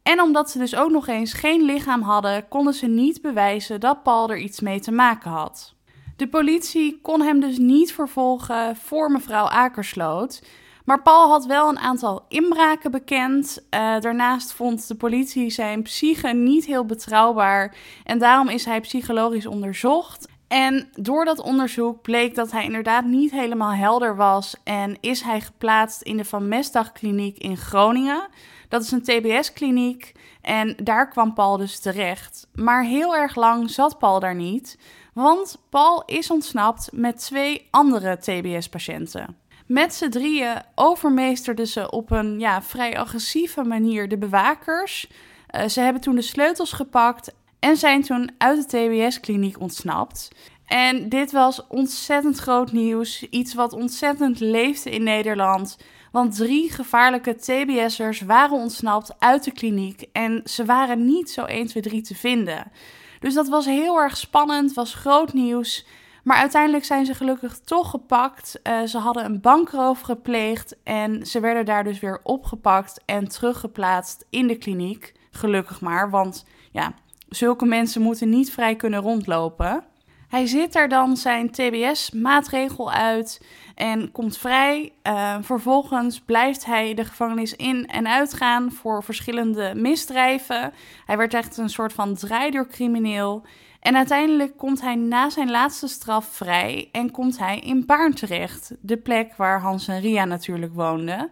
En 0.04 0.22
omdat 0.22 0.50
ze 0.52 0.58
dus 0.58 0.76
ook 0.76 0.92
nog 0.92 1.08
eens 1.08 1.34
geen 1.34 1.62
lichaam 1.62 2.02
hadden, 2.02 2.48
konden 2.48 2.74
ze 2.74 2.88
niet 2.88 3.22
bewijzen 3.22 3.80
dat 3.80 4.04
Paul 4.04 4.30
er 4.30 4.38
iets 4.38 4.60
mee 4.60 4.80
te 4.80 4.92
maken 4.92 5.32
had. 5.32 5.74
De 6.16 6.28
politie 6.28 7.00
kon 7.02 7.22
hem 7.22 7.40
dus 7.40 7.58
niet 7.58 7.94
vervolgen 7.94 8.76
voor 8.76 9.12
mevrouw 9.12 9.46
Akersloot. 9.46 10.42
Maar 10.86 11.02
Paul 11.02 11.30
had 11.30 11.46
wel 11.46 11.70
een 11.70 11.80
aantal 11.80 12.26
inbraken 12.28 12.92
bekend. 12.92 13.58
Uh, 13.58 14.00
daarnaast 14.00 14.54
vond 14.54 14.88
de 14.88 14.96
politie 14.96 15.50
zijn 15.50 15.82
psyche 15.82 16.28
niet 16.28 16.66
heel 16.66 16.86
betrouwbaar. 16.86 17.76
En 18.04 18.20
daarom 18.20 18.50
is 18.50 18.66
hij 18.66 18.82
psychologisch 18.82 19.46
onderzocht. 19.46 20.28
En 20.48 20.90
door 20.94 21.26
dat 21.26 21.40
onderzoek 21.42 22.02
bleek 22.02 22.36
dat 22.36 22.52
hij 22.52 22.64
inderdaad 22.64 23.06
niet 23.06 23.32
helemaal 23.32 23.74
helder 23.74 24.16
was 24.16 24.56
en 24.64 24.98
is 25.00 25.22
hij 25.22 25.42
geplaatst 25.42 26.02
in 26.02 26.18
de 26.18 26.26
Van 26.26 26.48
Mestdag 26.48 26.92
Kliniek 26.92 27.38
in 27.38 27.58
Groningen. 27.58 28.28
Dat 28.70 28.84
is 28.84 28.92
een 28.92 29.04
TBS-kliniek 29.04 30.12
en 30.42 30.76
daar 30.84 31.10
kwam 31.10 31.34
Paul 31.34 31.58
dus 31.58 31.80
terecht. 31.80 32.48
Maar 32.54 32.84
heel 32.84 33.16
erg 33.16 33.36
lang 33.36 33.70
zat 33.70 34.00
Paul 34.00 34.20
daar 34.20 34.36
niet, 34.36 34.78
want 35.14 35.58
Paul 35.70 36.04
is 36.06 36.32
ontsnapt 36.32 36.90
met 36.92 37.20
twee 37.20 37.68
andere 37.72 38.18
TBS-patiënten. 38.18 39.38
Met 39.66 39.94
z'n 39.94 40.10
drieën 40.10 40.62
overmeesterden 40.76 41.68
ze 41.68 41.92
op 41.92 42.12
een 42.12 42.40
ja, 42.40 42.62
vrij 42.62 42.98
agressieve 42.98 43.64
manier 43.64 44.08
de 44.08 44.18
bewakers. 44.18 45.08
Uh, 45.56 45.68
ze 45.68 45.80
hebben 45.82 46.02
toen 46.02 46.16
de 46.16 46.22
sleutels 46.22 46.72
gepakt 46.72 47.34
en 47.60 47.78
zijn 47.78 48.02
toen 48.02 48.32
uit 48.38 48.72
de 48.72 48.78
TBS-kliniek 48.78 49.60
ontsnapt. 49.60 50.30
En 50.66 51.10
dit 51.10 51.32
was 51.32 51.68
ontzettend 51.68 52.38
groot 52.38 52.72
nieuws. 52.72 53.24
Iets 53.30 53.54
wat 53.54 53.74
ontzettend 53.74 54.40
leefde 54.40 54.90
in 54.90 55.04
Nederland. 55.04 55.78
Want 56.12 56.36
drie 56.36 56.72
gevaarlijke 56.72 57.36
TBS'ers 57.36 58.22
waren 58.22 58.58
ontsnapt 58.58 59.16
uit 59.20 59.44
de 59.44 59.52
kliniek. 59.52 60.06
En 60.12 60.42
ze 60.44 60.66
waren 60.66 61.06
niet 61.06 61.30
zo 61.30 61.44
1, 61.44 61.68
2, 61.68 61.84
3 61.84 62.02
te 62.02 62.16
vinden. 62.16 62.72
Dus 63.20 63.34
dat 63.34 63.48
was 63.48 63.66
heel 63.66 63.98
erg 63.98 64.18
spannend, 64.18 64.74
was 64.74 64.94
groot 64.94 65.34
nieuws. 65.34 65.86
Maar 66.26 66.38
uiteindelijk 66.38 66.86
zijn 66.86 67.06
ze 67.06 67.14
gelukkig 67.14 67.60
toch 67.60 67.90
gepakt. 67.90 68.60
Uh, 68.64 68.82
ze 68.82 68.98
hadden 68.98 69.26
een 69.26 69.42
bankroof 69.42 70.02
gepleegd 70.02 70.76
en 70.84 71.26
ze 71.26 71.40
werden 71.40 71.66
daar 71.66 71.84
dus 71.84 72.00
weer 72.00 72.20
opgepakt 72.24 73.02
en 73.06 73.28
teruggeplaatst 73.28 74.26
in 74.30 74.48
de 74.48 74.56
kliniek. 74.56 75.14
Gelukkig 75.32 75.82
maar, 75.82 76.10
want 76.10 76.46
ja, 76.72 76.94
zulke 77.30 77.66
mensen 77.66 78.02
moeten 78.02 78.30
niet 78.30 78.52
vrij 78.52 78.76
kunnen 78.76 79.02
rondlopen. 79.02 79.84
Hij 80.28 80.46
zit 80.46 80.74
daar 80.74 80.90
dan 80.90 81.18
zijn 81.18 81.52
TBS-maatregel 81.52 82.92
uit 82.92 83.46
en 83.76 84.12
komt 84.12 84.38
vrij. 84.38 84.94
Uh, 85.04 85.36
vervolgens 85.42 86.22
blijft 86.22 86.66
hij 86.66 86.94
de 86.94 87.06
gevangenis 87.06 87.56
in 87.56 87.88
en 87.88 88.08
uitgaan 88.08 88.72
voor 88.72 89.04
verschillende 89.04 89.74
misdrijven. 89.76 90.74
Hij 91.06 91.18
werd 91.18 91.34
echt 91.34 91.58
een 91.58 91.70
soort 91.70 91.94
van 91.94 92.16
draaideurcrimineel. 92.16 93.44
En 93.86 93.96
uiteindelijk 93.96 94.58
komt 94.58 94.82
hij 94.82 94.96
na 94.96 95.30
zijn 95.30 95.52
laatste 95.52 95.88
straf 95.88 96.26
vrij 96.26 96.90
en 96.92 97.12
komt 97.12 97.38
hij 97.38 97.60
in 97.60 97.86
Baarn 97.86 98.14
terecht, 98.14 98.72
de 98.82 98.98
plek 98.98 99.36
waar 99.36 99.62
Hans 99.62 99.88
en 99.88 100.00
Ria 100.00 100.26
natuurlijk 100.26 100.74
woonden. 100.74 101.30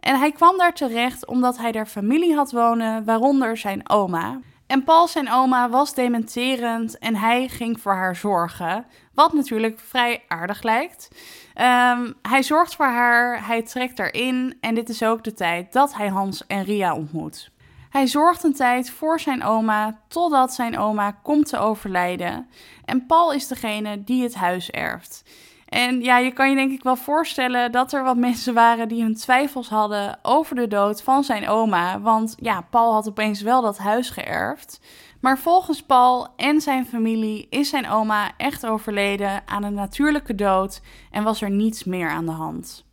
En 0.00 0.18
hij 0.18 0.32
kwam 0.32 0.58
daar 0.58 0.74
terecht 0.74 1.26
omdat 1.26 1.58
hij 1.58 1.72
daar 1.72 1.86
familie 1.86 2.34
had 2.34 2.52
wonen, 2.52 3.04
waaronder 3.04 3.56
zijn 3.56 3.90
oma. 3.90 4.40
En 4.66 4.84
Paul, 4.84 5.08
zijn 5.08 5.30
oma, 5.30 5.68
was 5.68 5.94
dementerend 5.94 6.98
en 6.98 7.16
hij 7.16 7.48
ging 7.48 7.80
voor 7.80 7.94
haar 7.94 8.16
zorgen. 8.16 8.86
Wat 9.14 9.32
natuurlijk 9.32 9.80
vrij 9.80 10.22
aardig 10.28 10.62
lijkt. 10.62 11.08
Um, 11.56 12.14
hij 12.22 12.42
zorgt 12.42 12.76
voor 12.76 12.86
haar, 12.86 13.46
hij 13.46 13.62
trekt 13.62 13.98
erin 13.98 14.56
en 14.60 14.74
dit 14.74 14.88
is 14.88 15.02
ook 15.02 15.24
de 15.24 15.34
tijd 15.34 15.72
dat 15.72 15.94
hij 15.94 16.08
Hans 16.08 16.46
en 16.46 16.64
Ria 16.64 16.94
ontmoet. 16.94 17.50
Hij 17.90 18.06
zorgt 18.06 18.42
een 18.42 18.54
tijd 18.54 18.90
voor 18.90 19.20
zijn 19.20 19.44
oma 19.44 20.00
totdat 20.08 20.54
zijn 20.54 20.78
oma 20.78 21.10
komt 21.10 21.48
te 21.48 21.58
overlijden. 21.58 22.48
En 22.84 23.06
Paul 23.06 23.32
is 23.32 23.46
degene 23.46 24.04
die 24.04 24.22
het 24.22 24.34
huis 24.34 24.70
erft. 24.70 25.24
En 25.68 26.00
ja, 26.00 26.18
je 26.18 26.32
kan 26.32 26.50
je 26.50 26.56
denk 26.56 26.72
ik 26.72 26.82
wel 26.82 26.96
voorstellen 26.96 27.72
dat 27.72 27.92
er 27.92 28.04
wat 28.04 28.16
mensen 28.16 28.54
waren 28.54 28.88
die 28.88 29.02
hun 29.02 29.14
twijfels 29.14 29.68
hadden 29.68 30.18
over 30.22 30.56
de 30.56 30.66
dood 30.66 31.02
van 31.02 31.24
zijn 31.24 31.48
oma. 31.48 32.00
Want 32.00 32.34
ja, 32.36 32.60
Paul 32.70 32.92
had 32.92 33.08
opeens 33.08 33.40
wel 33.40 33.62
dat 33.62 33.78
huis 33.78 34.10
geërfd. 34.10 34.80
Maar 35.20 35.38
volgens 35.38 35.82
Paul 35.82 36.28
en 36.36 36.60
zijn 36.60 36.86
familie 36.86 37.46
is 37.50 37.68
zijn 37.68 37.88
oma 37.88 38.30
echt 38.36 38.66
overleden 38.66 39.42
aan 39.46 39.62
een 39.62 39.74
natuurlijke 39.74 40.34
dood 40.34 40.80
en 41.10 41.22
was 41.22 41.42
er 41.42 41.50
niets 41.50 41.84
meer 41.84 42.08
aan 42.08 42.26
de 42.26 42.32
hand. 42.32 42.87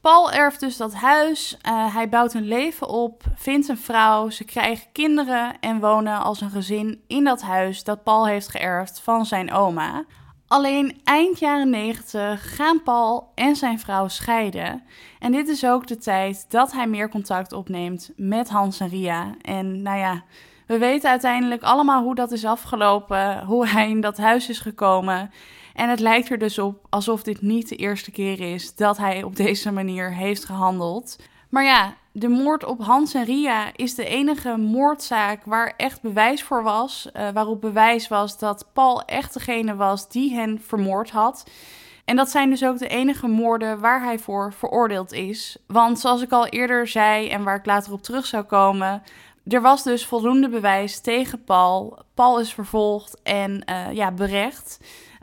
Paul 0.00 0.32
erft 0.32 0.60
dus 0.60 0.76
dat 0.76 0.94
huis, 0.94 1.58
uh, 1.68 1.94
hij 1.94 2.08
bouwt 2.08 2.34
een 2.34 2.48
leven 2.48 2.88
op, 2.88 3.22
vindt 3.34 3.68
een 3.68 3.78
vrouw, 3.78 4.30
ze 4.30 4.44
krijgen 4.44 4.92
kinderen 4.92 5.60
en 5.60 5.80
wonen 5.80 6.22
als 6.22 6.40
een 6.40 6.50
gezin 6.50 7.02
in 7.06 7.24
dat 7.24 7.42
huis 7.42 7.84
dat 7.84 8.02
Paul 8.02 8.26
heeft 8.26 8.48
geërfd 8.48 9.00
van 9.00 9.26
zijn 9.26 9.52
oma. 9.52 10.04
Alleen 10.48 11.00
eind 11.04 11.38
jaren 11.38 11.70
90 11.70 12.56
gaan 12.56 12.82
Paul 12.82 13.32
en 13.34 13.56
zijn 13.56 13.78
vrouw 13.78 14.08
scheiden. 14.08 14.82
En 15.18 15.32
dit 15.32 15.48
is 15.48 15.66
ook 15.66 15.86
de 15.86 15.96
tijd 15.96 16.50
dat 16.50 16.72
hij 16.72 16.86
meer 16.86 17.08
contact 17.08 17.52
opneemt 17.52 18.10
met 18.16 18.48
Hans 18.48 18.80
en 18.80 18.88
Ria. 18.88 19.34
En 19.42 19.82
nou 19.82 19.98
ja, 19.98 20.22
we 20.66 20.78
weten 20.78 21.10
uiteindelijk 21.10 21.62
allemaal 21.62 22.02
hoe 22.02 22.14
dat 22.14 22.32
is 22.32 22.44
afgelopen, 22.44 23.44
hoe 23.44 23.66
hij 23.66 23.88
in 23.88 24.00
dat 24.00 24.18
huis 24.18 24.48
is 24.48 24.58
gekomen. 24.58 25.30
En 25.78 25.88
het 25.88 26.00
lijkt 26.00 26.30
er 26.30 26.38
dus 26.38 26.58
op 26.58 26.86
alsof 26.88 27.22
dit 27.22 27.42
niet 27.42 27.68
de 27.68 27.76
eerste 27.76 28.10
keer 28.10 28.40
is 28.40 28.74
dat 28.74 28.96
hij 28.96 29.22
op 29.22 29.36
deze 29.36 29.72
manier 29.72 30.14
heeft 30.14 30.44
gehandeld. 30.44 31.16
Maar 31.48 31.64
ja, 31.64 31.94
de 32.12 32.28
moord 32.28 32.64
op 32.64 32.80
Hans 32.80 33.14
en 33.14 33.24
Ria 33.24 33.70
is 33.76 33.94
de 33.94 34.04
enige 34.04 34.56
moordzaak 34.56 35.44
waar 35.44 35.74
echt 35.76 36.02
bewijs 36.02 36.42
voor 36.42 36.62
was. 36.62 37.08
Uh, 37.16 37.28
waarop 37.28 37.60
bewijs 37.60 38.08
was 38.08 38.38
dat 38.38 38.66
Paul 38.72 39.04
echt 39.04 39.34
degene 39.34 39.74
was 39.74 40.08
die 40.08 40.34
hen 40.34 40.60
vermoord 40.66 41.10
had. 41.10 41.50
En 42.04 42.16
dat 42.16 42.30
zijn 42.30 42.50
dus 42.50 42.64
ook 42.64 42.78
de 42.78 42.88
enige 42.88 43.26
moorden 43.26 43.80
waar 43.80 44.02
hij 44.02 44.18
voor 44.18 44.52
veroordeeld 44.52 45.12
is. 45.12 45.56
Want 45.66 45.98
zoals 45.98 46.22
ik 46.22 46.32
al 46.32 46.46
eerder 46.46 46.86
zei 46.86 47.28
en 47.28 47.44
waar 47.44 47.56
ik 47.56 47.66
later 47.66 47.92
op 47.92 48.02
terug 48.02 48.26
zou 48.26 48.44
komen, 48.44 49.02
er 49.46 49.60
was 49.60 49.82
dus 49.82 50.06
voldoende 50.06 50.48
bewijs 50.48 51.00
tegen 51.00 51.44
Paul. 51.44 51.98
Paul 52.14 52.40
is 52.40 52.54
vervolgd 52.54 53.22
en 53.22 53.62
uh, 53.70 53.92
ja, 53.92 54.12
berecht. 54.12 54.78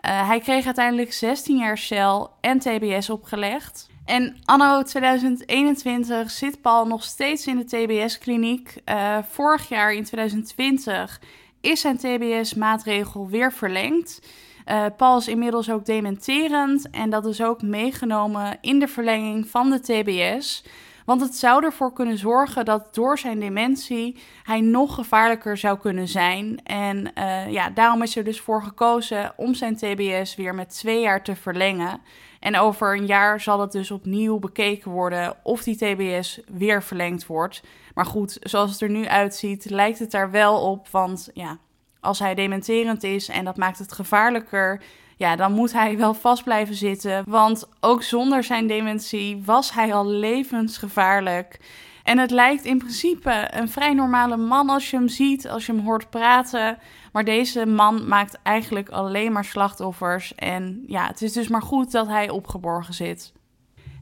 Uh, 0.06 0.28
hij 0.28 0.40
kreeg 0.40 0.66
uiteindelijk 0.66 1.14
16 1.14 1.58
jaar 1.58 1.78
cel 1.78 2.32
en 2.42 2.60
TBS 2.60 3.10
opgelegd. 3.10 3.90
En 4.06 4.38
anno 4.46 4.84
2021 4.84 6.32
zit 6.32 6.62
Paul 6.62 6.88
nog 6.88 7.04
steeds 7.04 7.48
in 7.48 7.58
de 7.58 7.66
TBS-kliniek. 7.66 8.82
Uh, 8.90 9.18
vorig 9.30 9.70
jaar 9.70 9.94
in 9.94 10.04
2020 10.04 11.22
is 11.62 11.82
zijn 11.82 11.98
TBS-maatregel 11.98 13.30
weer 13.30 13.54
verlengd. 13.54 14.22
Uh, 14.66 14.86
Paul 14.98 15.18
is 15.18 15.28
inmiddels 15.28 15.70
ook 15.70 15.86
dementerend 15.86 16.90
en 16.90 17.10
dat 17.10 17.26
is 17.26 17.42
ook 17.42 17.62
meegenomen 17.62 18.58
in 18.62 18.80
de 18.80 18.88
verlenging 18.88 19.48
van 19.50 19.70
de 19.70 19.80
TBS. 19.80 20.64
Want 21.06 21.22
het 21.22 21.36
zou 21.36 21.64
ervoor 21.64 21.94
kunnen 21.94 22.18
zorgen 22.18 22.66
dat 22.66 22.96
door 22.96 23.18
zijn 23.18 23.40
dementie 23.40 24.18
hij 24.44 24.62
nog 24.62 24.96
gevaarlijker 24.96 25.58
zou 25.58 25.80
kunnen 25.80 26.08
zijn. 26.08 26.60
En 26.64 27.12
uh, 27.18 27.52
ja, 27.52 27.70
daarom 27.70 28.02
is 28.02 28.16
er 28.16 28.24
dus 28.24 28.42
voor 28.42 28.64
gekozen 28.64 29.34
om 29.38 29.54
zijn 29.54 29.76
TBS 29.76 30.36
weer 30.36 30.56
met 30.56 30.70
twee 30.70 31.02
jaar 31.02 31.24
te 31.24 31.36
verlengen. 31.36 32.02
En 32.40 32.58
over 32.58 32.98
een 32.98 33.06
jaar 33.06 33.42
zal 33.42 33.60
het 33.60 33.72
dus 33.72 33.92
opnieuw 33.92 34.40
bekeken 34.40 34.92
worden 34.92 35.36
of 35.44 35.64
die 35.64 35.76
TBS 35.76 36.40
weer 36.48 36.84
verlengd 36.84 37.26
wordt. 37.26 37.64
Maar 37.94 38.06
goed, 38.06 38.38
zoals 38.42 38.72
het 38.72 38.82
er 38.82 38.90
nu 38.90 39.08
uitziet, 39.08 39.70
lijkt 39.70 40.00
het 40.00 40.12
daar 40.12 40.32
wel 40.32 40.72
op. 40.72 40.88
Want 40.88 41.30
ja, 41.34 41.58
als 42.00 42.20
hij 42.20 42.36
dementerend 42.36 43.04
is 43.04 43.30
en 43.30 43.46
dat 43.46 43.58
maakt 43.58 43.80
het 43.80 43.92
gevaarlijker, 43.92 44.82
ja, 45.16 45.36
dan 45.36 45.52
moet 45.52 45.74
hij 45.74 45.98
wel 45.98 46.14
vast 46.14 46.44
blijven 46.44 46.76
zitten. 46.76 47.24
Want 47.28 47.70
ook 47.80 48.04
zonder 48.04 48.44
zijn 48.44 48.68
dementie 48.68 49.42
was 49.46 49.74
hij 49.74 49.94
al 49.94 50.08
levensgevaarlijk. 50.08 51.60
En 52.04 52.18
het 52.18 52.32
lijkt 52.32 52.66
in 52.66 52.78
principe 52.78 53.48
een 53.52 53.70
vrij 53.70 53.94
normale 53.94 54.38
man 54.38 54.70
als 54.70 54.90
je 54.90 54.98
hem 54.98 55.08
ziet, 55.08 55.50
als 55.50 55.66
je 55.66 55.72
hem 55.72 55.86
hoort 55.86 56.10
praten. 56.10 56.78
Maar 57.12 57.24
deze 57.24 57.66
man 57.66 58.08
maakt 58.08 58.40
eigenlijk 58.44 58.90
alleen 58.90 59.32
maar 59.32 59.46
slachtoffers. 59.46 60.36
En 60.36 60.84
ja, 60.88 61.08
het 61.08 61.22
is 61.22 61.34
dus 61.34 61.48
maar 61.48 61.62
goed 61.62 61.92
dat 61.92 62.08
hij 62.08 62.30
opgeborgen 62.30 62.94
zit. 62.94 63.34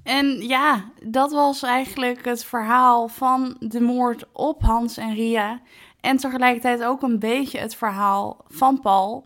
En 0.03 0.47
ja, 0.47 0.91
dat 1.03 1.31
was 1.31 1.63
eigenlijk 1.63 2.25
het 2.25 2.45
verhaal 2.45 3.07
van 3.07 3.55
de 3.59 3.81
moord 3.81 4.25
op 4.31 4.61
Hans 4.61 4.97
en 4.97 5.13
Ria. 5.13 5.59
En 6.01 6.17
tegelijkertijd 6.17 6.83
ook 6.83 7.01
een 7.01 7.19
beetje 7.19 7.59
het 7.59 7.75
verhaal 7.75 8.37
van 8.47 8.79
Paul. 8.79 9.25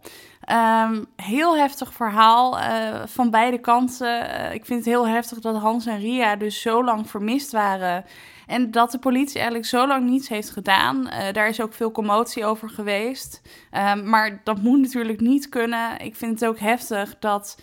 Um, 0.51 1.05
heel 1.15 1.57
heftig 1.57 1.93
verhaal 1.93 2.59
uh, 2.59 3.01
van 3.05 3.29
beide 3.29 3.59
kanten. 3.59 4.29
Uh, 4.29 4.53
ik 4.53 4.65
vind 4.65 4.79
het 4.79 4.93
heel 4.93 5.07
heftig 5.07 5.39
dat 5.39 5.55
Hans 5.55 5.85
en 5.85 5.99
Ria 5.99 6.35
dus 6.35 6.61
zo 6.61 6.83
lang 6.83 7.09
vermist 7.09 7.51
waren. 7.51 8.05
En 8.45 8.71
dat 8.71 8.91
de 8.91 8.99
politie 8.99 9.35
eigenlijk 9.35 9.65
zo 9.65 9.87
lang 9.87 10.09
niets 10.09 10.29
heeft 10.29 10.49
gedaan. 10.49 11.07
Uh, 11.07 11.31
daar 11.31 11.47
is 11.47 11.61
ook 11.61 11.73
veel 11.73 11.91
commotie 11.91 12.45
over 12.45 12.69
geweest. 12.69 13.41
Um, 13.71 14.09
maar 14.09 14.41
dat 14.43 14.61
moet 14.61 14.79
natuurlijk 14.79 15.19
niet 15.19 15.49
kunnen. 15.49 15.99
Ik 15.99 16.15
vind 16.15 16.39
het 16.39 16.49
ook 16.49 16.59
heftig 16.59 17.15
dat. 17.19 17.61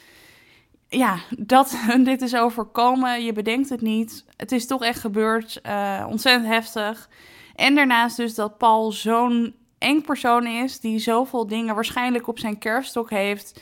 Ja, 0.88 1.16
dat 1.38 1.76
dit 2.02 2.22
is 2.22 2.36
overkomen. 2.36 3.24
Je 3.24 3.32
bedenkt 3.32 3.68
het 3.68 3.80
niet. 3.80 4.24
Het 4.36 4.52
is 4.52 4.66
toch 4.66 4.82
echt 4.82 5.00
gebeurd. 5.00 5.60
ontzettend 6.08 6.46
heftig. 6.46 7.08
En 7.54 7.74
daarnaast 7.74 8.16
dus 8.16 8.34
dat 8.34 8.58
Paul 8.58 8.92
zo'n 8.92 9.54
eng 9.84 10.00
persoon 10.00 10.46
is 10.46 10.80
die 10.80 10.98
zoveel 10.98 11.46
dingen 11.46 11.74
waarschijnlijk 11.74 12.28
op 12.28 12.38
zijn 12.38 12.58
kerfstok 12.58 13.10
heeft. 13.10 13.60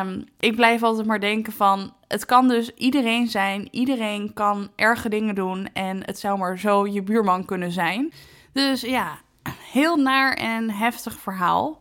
Um, 0.00 0.24
ik 0.40 0.56
blijf 0.56 0.82
altijd 0.82 1.06
maar 1.06 1.20
denken 1.20 1.52
van, 1.52 1.92
het 2.08 2.24
kan 2.24 2.48
dus 2.48 2.74
iedereen 2.74 3.28
zijn. 3.28 3.68
Iedereen 3.70 4.32
kan 4.32 4.68
erge 4.76 5.08
dingen 5.08 5.34
doen 5.34 5.68
en 5.72 6.04
het 6.04 6.18
zou 6.18 6.38
maar 6.38 6.58
zo 6.58 6.86
je 6.86 7.02
buurman 7.02 7.44
kunnen 7.44 7.72
zijn. 7.72 8.12
Dus 8.52 8.80
ja, 8.80 9.18
heel 9.72 9.96
naar 9.96 10.34
en 10.34 10.70
heftig 10.70 11.18
verhaal. 11.18 11.80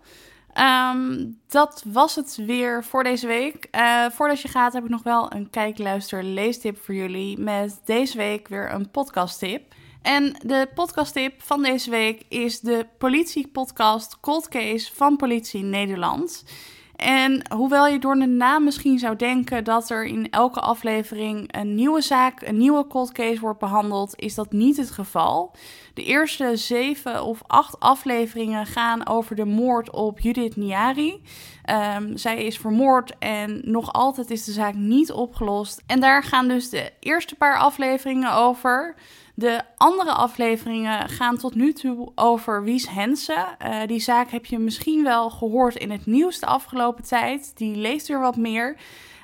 Um, 0.94 1.40
dat 1.48 1.84
was 1.88 2.16
het 2.16 2.36
weer 2.46 2.84
voor 2.84 3.04
deze 3.04 3.28
week. 3.28 3.68
Uh, 3.72 4.06
voordat 4.10 4.42
je 4.42 4.48
gaat 4.48 4.74
heb 4.74 4.84
ik 4.84 4.90
nog 4.90 5.04
wel 5.04 5.32
een 5.32 5.50
kijk, 5.50 5.78
luister, 5.78 6.24
leestip 6.24 6.78
voor 6.84 6.96
jullie. 6.96 7.40
Met 7.40 7.82
deze 7.86 8.18
week 8.18 8.48
weer 8.48 8.72
een 8.72 8.92
podcasttip. 8.92 9.74
En 10.06 10.36
de 10.42 10.68
podcasttip 10.74 11.42
van 11.42 11.62
deze 11.62 11.90
week 11.90 12.24
is 12.30 12.60
de 12.60 12.88
politiepodcast 12.98 14.20
Cold 14.20 14.48
Case 14.48 14.96
van 14.96 15.16
Politie 15.16 15.64
Nederland. 15.64 16.44
En 16.96 17.42
hoewel 17.56 17.88
je 17.88 18.00
door 18.00 18.16
de 18.16 18.26
naam 18.26 18.64
misschien 18.64 19.00
zou 19.00 19.16
denken 19.16 19.64
dat 19.64 19.90
er 19.90 20.06
in 20.06 20.30
elke 20.30 20.60
aflevering 20.60 21.56
een 21.56 21.76
nieuwe 21.76 22.02
zaak, 22.02 22.42
een 22.42 22.58
nieuwe 22.58 22.88
cold 22.88 23.12
case 23.12 23.40
wordt 23.40 23.60
behandeld, 23.60 24.14
is 24.16 24.36
dat 24.36 24.52
niet 24.52 24.78
het 24.78 24.92
geval. 24.92 25.56
De 25.94 26.04
eerste 26.04 26.56
zeven 26.56 27.24
of 27.24 27.42
acht 27.48 27.80
afleveringen 27.80 28.66
gaan 28.66 29.08
over 29.08 29.36
de 29.36 29.46
moord 29.46 29.92
op 29.92 30.20
Judith 30.20 30.56
Niari. 30.56 31.22
Um, 31.96 32.18
zij 32.18 32.44
is 32.44 32.58
vermoord 32.58 33.18
en 33.20 33.62
nog 33.64 33.94
altijd 33.94 34.32
is 34.32 34.44
de 34.44 34.52
zaak 34.52 34.74
niet 34.74 35.12
opgelost. 35.12 35.84
En 35.86 36.00
daar 36.00 36.24
gaan 36.24 36.48
dus 36.48 36.70
de 36.70 36.92
eerste 37.00 37.36
paar 37.36 37.58
afleveringen 37.58 38.34
over. 38.34 38.96
De 39.38 39.62
andere 39.78 40.12
afleveringen 40.12 41.10
gaan 41.10 41.38
tot 41.38 41.56
nu 41.56 41.74
toe 41.74 42.12
over 42.16 42.64
Wies 42.64 42.90
Hensen. 42.90 43.46
Uh, 43.66 43.82
die 43.86 44.00
zaak 44.00 44.30
heb 44.30 44.46
je 44.46 44.60
misschien 44.60 45.04
wel 45.04 45.30
gehoord 45.30 45.76
in 45.76 45.92
het 45.92 46.06
nieuws 46.06 46.40
de 46.40 46.46
afgelopen 46.46 47.04
tijd. 47.04 47.52
Die 47.56 47.76
leest 47.76 48.08
weer 48.08 48.20
wat 48.20 48.38
meer. 48.38 48.76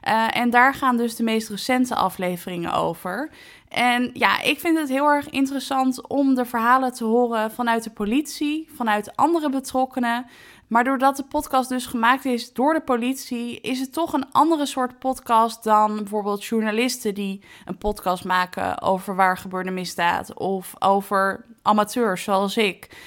Uh, 0.07 0.37
en 0.37 0.49
daar 0.49 0.73
gaan 0.73 0.97
dus 0.97 1.15
de 1.15 1.23
meest 1.23 1.49
recente 1.49 1.95
afleveringen 1.95 2.73
over. 2.73 3.29
En 3.69 4.09
ja, 4.13 4.41
ik 4.41 4.59
vind 4.59 4.77
het 4.77 4.89
heel 4.89 5.07
erg 5.07 5.29
interessant 5.29 6.07
om 6.07 6.35
de 6.35 6.45
verhalen 6.45 6.93
te 6.93 7.03
horen 7.03 7.51
vanuit 7.51 7.83
de 7.83 7.89
politie, 7.89 8.69
vanuit 8.75 9.15
andere 9.15 9.49
betrokkenen. 9.49 10.25
Maar 10.71 10.83
doordat 10.83 11.15
de 11.15 11.23
podcast 11.23 11.69
dus 11.69 11.85
gemaakt 11.85 12.25
is 12.25 12.53
door 12.53 12.73
de 12.73 12.81
politie, 12.81 13.59
is 13.59 13.79
het 13.79 13.93
toch 13.93 14.13
een 14.13 14.31
andere 14.31 14.65
soort 14.65 14.99
podcast 14.99 15.63
dan 15.63 15.95
bijvoorbeeld 15.95 16.45
journalisten 16.45 17.13
die 17.13 17.43
een 17.65 17.77
podcast 17.77 18.23
maken 18.23 18.81
over 18.81 19.15
waar 19.15 19.37
gebeurde 19.37 19.71
misdaad 19.71 20.33
of 20.33 20.73
over 20.79 21.45
amateurs 21.61 22.23
zoals 22.23 22.57
ik. 22.57 22.97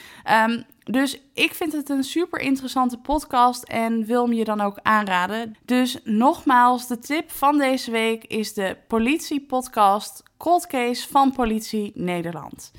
Um, 0.49 0.65
dus 0.85 1.21
ik 1.35 1.55
vind 1.55 1.73
het 1.73 1.89
een 1.89 2.05
super 2.05 2.41
interessante 2.41 2.99
podcast 2.99 3.63
en 3.63 4.05
wil 4.05 4.25
hem 4.25 4.33
je 4.33 4.45
dan 4.45 4.61
ook 4.61 4.79
aanraden. 4.83 5.57
Dus 5.65 5.99
nogmaals, 6.03 6.87
de 6.87 6.99
tip 6.99 7.31
van 7.31 7.59
deze 7.59 7.91
week 7.91 8.25
is 8.25 8.53
de 8.53 8.77
politiepodcast 8.89 10.23
Cold 10.37 10.67
Case 10.67 11.09
van 11.09 11.33
Politie 11.33 11.93
Nederland. 11.95 12.73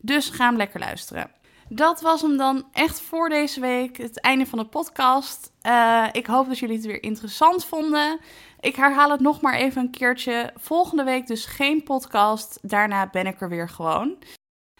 Dus 0.00 0.28
ga 0.28 0.46
hem 0.46 0.56
lekker 0.56 0.80
luisteren. 0.80 1.30
Dat 1.72 2.00
was 2.00 2.22
hem 2.22 2.36
dan 2.36 2.64
echt 2.72 3.00
voor 3.00 3.28
deze 3.28 3.60
week. 3.60 3.96
Het 3.96 4.20
einde 4.20 4.46
van 4.46 4.58
de 4.58 4.64
podcast. 4.64 5.52
Uh, 5.66 6.06
ik 6.12 6.26
hoop 6.26 6.48
dat 6.48 6.58
jullie 6.58 6.76
het 6.76 6.86
weer 6.86 7.02
interessant 7.02 7.64
vonden. 7.64 8.18
Ik 8.60 8.76
herhaal 8.76 9.10
het 9.10 9.20
nog 9.20 9.40
maar 9.40 9.54
even 9.54 9.82
een 9.82 9.90
keertje. 9.90 10.52
Volgende 10.56 11.04
week 11.04 11.26
dus 11.26 11.44
geen 11.44 11.82
podcast. 11.82 12.58
Daarna 12.62 13.08
ben 13.10 13.26
ik 13.26 13.40
er 13.40 13.48
weer 13.48 13.68
gewoon. 13.68 14.16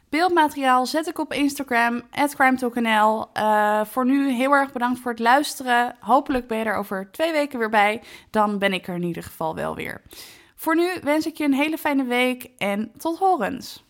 Beeldmateriaal 0.09 0.87
zet 0.87 1.07
ik 1.09 1.19
op 1.19 1.33
Instagram, 1.33 2.03
crimetalknl. 2.11 3.27
Uh, 3.35 3.85
voor 3.85 4.07
nu 4.07 4.31
heel 4.31 4.53
erg 4.53 4.73
bedankt 4.73 5.01
voor 5.01 5.11
het 5.11 5.21
luisteren. 5.21 5.97
Hopelijk 6.01 6.47
ben 6.47 6.59
je 6.59 6.65
er 6.65 6.77
over 6.77 7.09
twee 7.13 7.33
weken 7.33 7.59
weer 7.59 7.71
bij. 7.71 8.03
Dan 8.31 8.59
ben 8.59 8.73
ik 8.73 8.89
er 8.89 8.95
in 8.95 9.03
ieder 9.03 9.23
geval 9.23 9.55
wel 9.55 9.75
weer. 9.75 10.03
Voor 10.57 10.77
nu 10.77 10.89
wens 11.03 11.27
ik 11.27 11.37
je 11.37 11.45
een 11.45 11.55
hele 11.55 11.79
fijne 11.79 12.05
week 12.05 12.51
en 12.59 12.93
tot 12.97 13.19
horens. 13.19 13.85